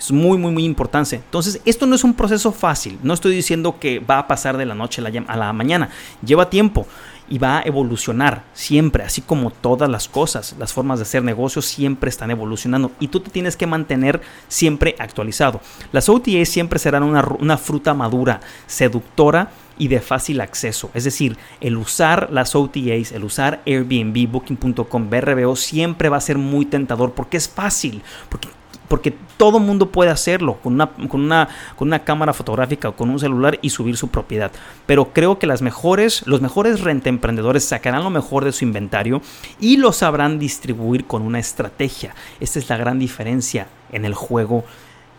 Es 0.00 0.10
muy, 0.10 0.38
muy, 0.38 0.50
muy 0.50 0.64
importante. 0.64 1.16
Entonces, 1.16 1.60
esto 1.66 1.84
no 1.84 1.94
es 1.94 2.04
un 2.04 2.14
proceso 2.14 2.52
fácil. 2.52 2.98
No 3.02 3.12
estoy 3.12 3.34
diciendo 3.34 3.78
que 3.78 3.98
va 3.98 4.18
a 4.18 4.26
pasar 4.26 4.56
de 4.56 4.64
la 4.64 4.74
noche 4.74 5.02
a 5.02 5.36
la, 5.36 5.52
mañana. 5.52 5.90
Lleva 6.24 6.48
tiempo 6.48 6.86
y 7.28 7.36
va 7.36 7.58
a 7.58 7.62
evolucionar 7.62 8.44
siempre, 8.54 9.04
así 9.04 9.20
como 9.20 9.50
todas 9.50 9.90
las 9.90 10.08
cosas. 10.08 10.56
Las 10.58 10.72
formas 10.72 11.00
de 11.00 11.02
hacer 11.02 11.22
negocios 11.22 11.66
siempre 11.66 12.08
están 12.08 12.30
evolucionando 12.30 12.92
y 12.98 13.08
tú 13.08 13.20
te 13.20 13.30
tienes 13.30 13.58
que 13.58 13.66
mantener 13.66 14.22
siempre 14.48 14.96
actualizado. 14.98 15.60
Las 15.92 16.08
OTAs 16.08 16.48
siempre 16.48 16.78
serán 16.78 17.02
una, 17.02 17.22
una 17.38 17.58
fruta 17.58 17.92
madura, 17.92 18.40
seductora 18.66 19.50
y 19.76 19.88
de 19.88 20.00
fácil 20.00 20.40
acceso. 20.40 20.90
Es 20.94 21.04
decir, 21.04 21.36
el 21.60 21.76
usar 21.76 22.30
las 22.32 22.54
OTAs, 22.54 23.12
el 23.12 23.24
usar 23.24 23.60
Airbnb, 23.66 24.30
Booking.com, 24.30 25.10
BRBO 25.10 25.56
siempre 25.56 26.08
va 26.08 26.16
a 26.16 26.22
ser 26.22 26.38
muy 26.38 26.64
tentador 26.64 27.12
porque 27.12 27.36
es 27.36 27.50
fácil, 27.50 28.02
porque 28.30 28.48
porque 28.90 29.14
todo 29.36 29.60
mundo 29.60 29.92
puede 29.92 30.10
hacerlo 30.10 30.56
con 30.60 30.74
una, 30.74 30.88
con, 30.88 31.20
una, 31.20 31.48
con 31.76 31.86
una 31.86 32.02
cámara 32.02 32.32
fotográfica 32.32 32.88
o 32.88 32.96
con 32.96 33.08
un 33.08 33.20
celular 33.20 33.56
y 33.62 33.70
subir 33.70 33.96
su 33.96 34.08
propiedad. 34.08 34.50
Pero 34.84 35.12
creo 35.12 35.38
que 35.38 35.46
las 35.46 35.62
mejores, 35.62 36.26
los 36.26 36.40
mejores 36.40 36.80
renta 36.80 37.08
emprendedores 37.08 37.64
sacarán 37.64 38.02
lo 38.02 38.10
mejor 38.10 38.44
de 38.44 38.50
su 38.50 38.64
inventario 38.64 39.22
y 39.60 39.76
lo 39.76 39.92
sabrán 39.92 40.40
distribuir 40.40 41.04
con 41.04 41.22
una 41.22 41.38
estrategia. 41.38 42.16
Esta 42.40 42.58
es 42.58 42.68
la 42.68 42.78
gran 42.78 42.98
diferencia 42.98 43.68
en 43.92 44.04
el 44.04 44.14
juego 44.14 44.64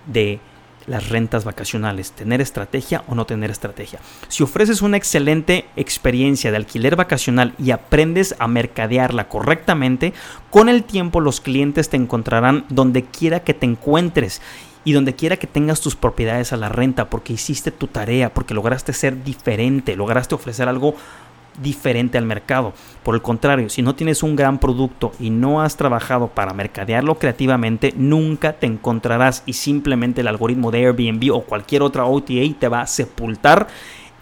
de 0.06 0.42
las 0.88 1.10
rentas 1.10 1.46
vacacionales, 1.46 2.12
tener 2.12 2.42
estrategia 2.42 3.04
o 3.08 3.16
no 3.16 3.26
tener 3.26 3.52
estrategia. 3.52 4.00
Si 4.28 4.44
ofreces 4.44 4.82
una 4.82 4.98
excelente 4.98 5.66
experiencia 5.76 6.52
de 6.52 6.58
alquiler 6.58 6.96
vacacional 6.96 7.54
y 7.58 7.72
aprendes 7.72 8.36
a 8.40 8.48
mercadearla 8.48 9.30
correctamente, 9.30 10.14
con 10.50 10.70
el 10.70 10.84
tiempo 10.84 11.22
los 11.22 11.42
clientes 11.42 11.90
te 11.90 11.98
encontrarán 11.98 12.66
donde 12.70 13.04
quiera 13.04 13.42
que 13.42 13.54
te 13.54 13.66
encuentres 13.66 14.42
y 14.84 14.94
donde 14.94 15.16
quiera 15.16 15.38
que 15.38 15.48
tengas 15.48 15.82
tus 15.82 15.96
propiedades 15.96 16.54
a 16.54 16.58
la 16.58 16.70
renta 16.70 17.10
porque 17.10 17.34
hiciste 17.34 17.72
tu 17.72 17.88
tarea, 17.88 18.34
porque 18.34 18.54
lograste 18.54 18.94
ser 18.94 19.24
diferente, 19.24 19.96
lograste 19.96 20.36
ofrecer 20.36 20.68
algo 20.68 20.96
diferente 21.62 22.18
al 22.18 22.26
mercado. 22.26 22.74
Por 23.04 23.16
el 23.16 23.22
contrario, 23.22 23.70
si 23.70 23.82
no 23.82 23.96
tienes 23.96 24.24
un 24.24 24.36
gran 24.36 24.60
producto 24.60 25.12
y 25.20 25.30
no 25.30 25.62
has 25.62 25.76
trabajado 25.78 26.28
para 26.28 26.54
mercadearlo 26.54 27.16
creativamente, 27.16 27.94
nunca 27.98 28.54
te 28.54 28.68
encontrarás 28.68 29.44
y 29.46 29.54
simplemente 29.54 30.22
el 30.22 30.28
algoritmo 30.28 30.72
de 30.72 30.86
Airbnb 30.86 31.34
o 31.34 31.42
cualquier 31.42 31.82
otra 31.82 32.06
OTA 32.06 32.42
te 32.60 32.68
va 32.68 32.82
a 32.82 32.88
sepultar 32.88 33.68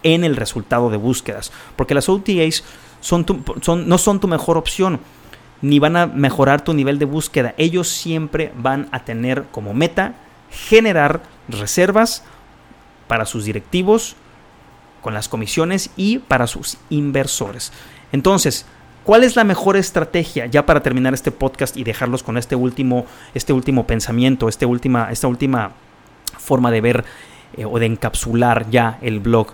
en 0.03 0.23
el 0.23 0.35
resultado 0.35 0.89
de 0.89 0.97
búsquedas. 0.97 1.51
Porque 1.75 1.93
las 1.93 2.09
OTAs 2.09 2.63
no 3.65 3.97
son 3.97 4.19
tu 4.19 4.27
mejor 4.27 4.57
opción 4.57 4.99
ni 5.61 5.79
van 5.79 5.97
a 5.97 6.07
mejorar 6.07 6.63
tu 6.63 6.73
nivel 6.73 6.99
de 6.99 7.05
búsqueda. 7.05 7.53
Ellos 7.57 7.89
siempre 7.89 8.53
van 8.57 8.87
a 8.91 9.03
tener 9.03 9.43
como 9.51 9.73
meta 9.73 10.15
generar 10.49 11.21
reservas 11.47 12.23
para 13.07 13.25
sus 13.25 13.45
directivos, 13.45 14.15
con 15.01 15.13
las 15.13 15.29
comisiones 15.29 15.89
y 15.95 16.19
para 16.19 16.47
sus 16.47 16.77
inversores. 16.89 17.71
Entonces, 18.11 18.65
¿cuál 19.03 19.23
es 19.23 19.35
la 19.35 19.43
mejor 19.43 19.77
estrategia 19.77 20.45
ya 20.45 20.65
para 20.65 20.81
terminar 20.81 21.13
este 21.13 21.31
podcast 21.31 21.77
y 21.77 21.83
dejarlos 21.83 22.23
con 22.23 22.37
este 22.37 22.55
último, 22.55 23.05
este 23.33 23.53
último 23.53 23.85
pensamiento, 23.87 24.49
este 24.49 24.65
última, 24.65 25.11
esta 25.11 25.27
última 25.27 25.71
forma 26.37 26.71
de 26.71 26.81
ver 26.81 27.05
eh, 27.57 27.65
o 27.65 27.79
de 27.79 27.85
encapsular 27.85 28.69
ya 28.69 28.97
el 29.01 29.19
blog? 29.19 29.53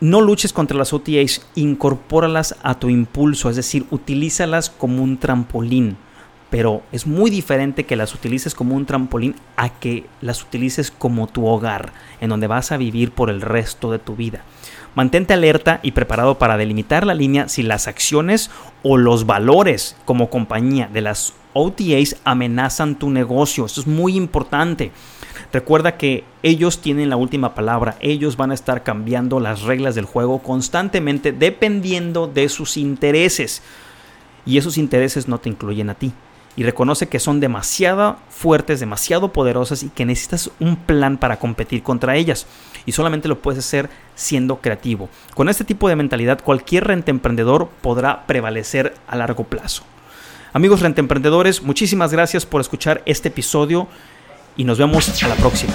No 0.00 0.20
luches 0.20 0.52
contra 0.52 0.78
las 0.78 0.92
OTAs, 0.92 1.44
incorpóralas 1.56 2.54
a 2.62 2.78
tu 2.78 2.88
impulso, 2.88 3.50
es 3.50 3.56
decir, 3.56 3.84
utilízalas 3.90 4.70
como 4.70 5.02
un 5.02 5.18
trampolín 5.18 5.96
pero 6.50 6.82
es 6.92 7.06
muy 7.06 7.30
diferente 7.30 7.84
que 7.84 7.96
las 7.96 8.14
utilices 8.14 8.54
como 8.54 8.74
un 8.74 8.86
trampolín 8.86 9.34
a 9.56 9.68
que 9.68 10.06
las 10.20 10.42
utilices 10.42 10.90
como 10.90 11.26
tu 11.26 11.46
hogar, 11.46 11.92
en 12.20 12.30
donde 12.30 12.46
vas 12.46 12.72
a 12.72 12.78
vivir 12.78 13.12
por 13.12 13.30
el 13.30 13.42
resto 13.42 13.90
de 13.90 13.98
tu 13.98 14.16
vida. 14.16 14.42
Mantente 14.94 15.34
alerta 15.34 15.80
y 15.82 15.92
preparado 15.92 16.38
para 16.38 16.56
delimitar 16.56 17.06
la 17.06 17.14
línea 17.14 17.48
si 17.48 17.62
las 17.62 17.86
acciones 17.86 18.50
o 18.82 18.96
los 18.96 19.26
valores 19.26 19.96
como 20.04 20.30
compañía 20.30 20.88
de 20.92 21.02
las 21.02 21.34
OTAs 21.52 22.16
amenazan 22.24 22.98
tu 22.98 23.10
negocio. 23.10 23.66
Esto 23.66 23.82
es 23.82 23.86
muy 23.86 24.16
importante. 24.16 24.90
Recuerda 25.52 25.96
que 25.96 26.24
ellos 26.42 26.80
tienen 26.80 27.10
la 27.10 27.16
última 27.16 27.54
palabra, 27.54 27.96
ellos 28.00 28.36
van 28.36 28.50
a 28.50 28.54
estar 28.54 28.82
cambiando 28.82 29.40
las 29.40 29.62
reglas 29.62 29.94
del 29.94 30.04
juego 30.04 30.40
constantemente 30.40 31.32
dependiendo 31.32 32.26
de 32.26 32.48
sus 32.48 32.76
intereses. 32.76 33.62
Y 34.46 34.56
esos 34.56 34.78
intereses 34.78 35.28
no 35.28 35.38
te 35.38 35.50
incluyen 35.50 35.90
a 35.90 35.94
ti 35.94 36.12
y 36.58 36.64
reconoce 36.64 37.06
que 37.06 37.20
son 37.20 37.38
demasiado 37.38 38.16
fuertes, 38.30 38.80
demasiado 38.80 39.32
poderosas 39.32 39.84
y 39.84 39.90
que 39.90 40.04
necesitas 40.04 40.50
un 40.58 40.74
plan 40.74 41.16
para 41.16 41.38
competir 41.38 41.84
contra 41.84 42.16
ellas. 42.16 42.46
Y 42.84 42.90
solamente 42.90 43.28
lo 43.28 43.40
puedes 43.40 43.60
hacer 43.64 43.88
siendo 44.16 44.56
creativo. 44.56 45.08
Con 45.36 45.48
este 45.48 45.62
tipo 45.62 45.88
de 45.88 45.94
mentalidad, 45.94 46.40
cualquier 46.42 46.88
renta 46.88 47.12
emprendedor 47.12 47.68
podrá 47.80 48.26
prevalecer 48.26 48.92
a 49.06 49.14
largo 49.14 49.44
plazo. 49.44 49.84
Amigos 50.52 50.80
renta 50.80 51.00
emprendedores, 51.00 51.62
muchísimas 51.62 52.10
gracias 52.10 52.44
por 52.44 52.60
escuchar 52.60 53.02
este 53.06 53.28
episodio 53.28 53.86
y 54.56 54.64
nos 54.64 54.78
vemos 54.78 55.22
a 55.22 55.28
la 55.28 55.36
próxima. 55.36 55.74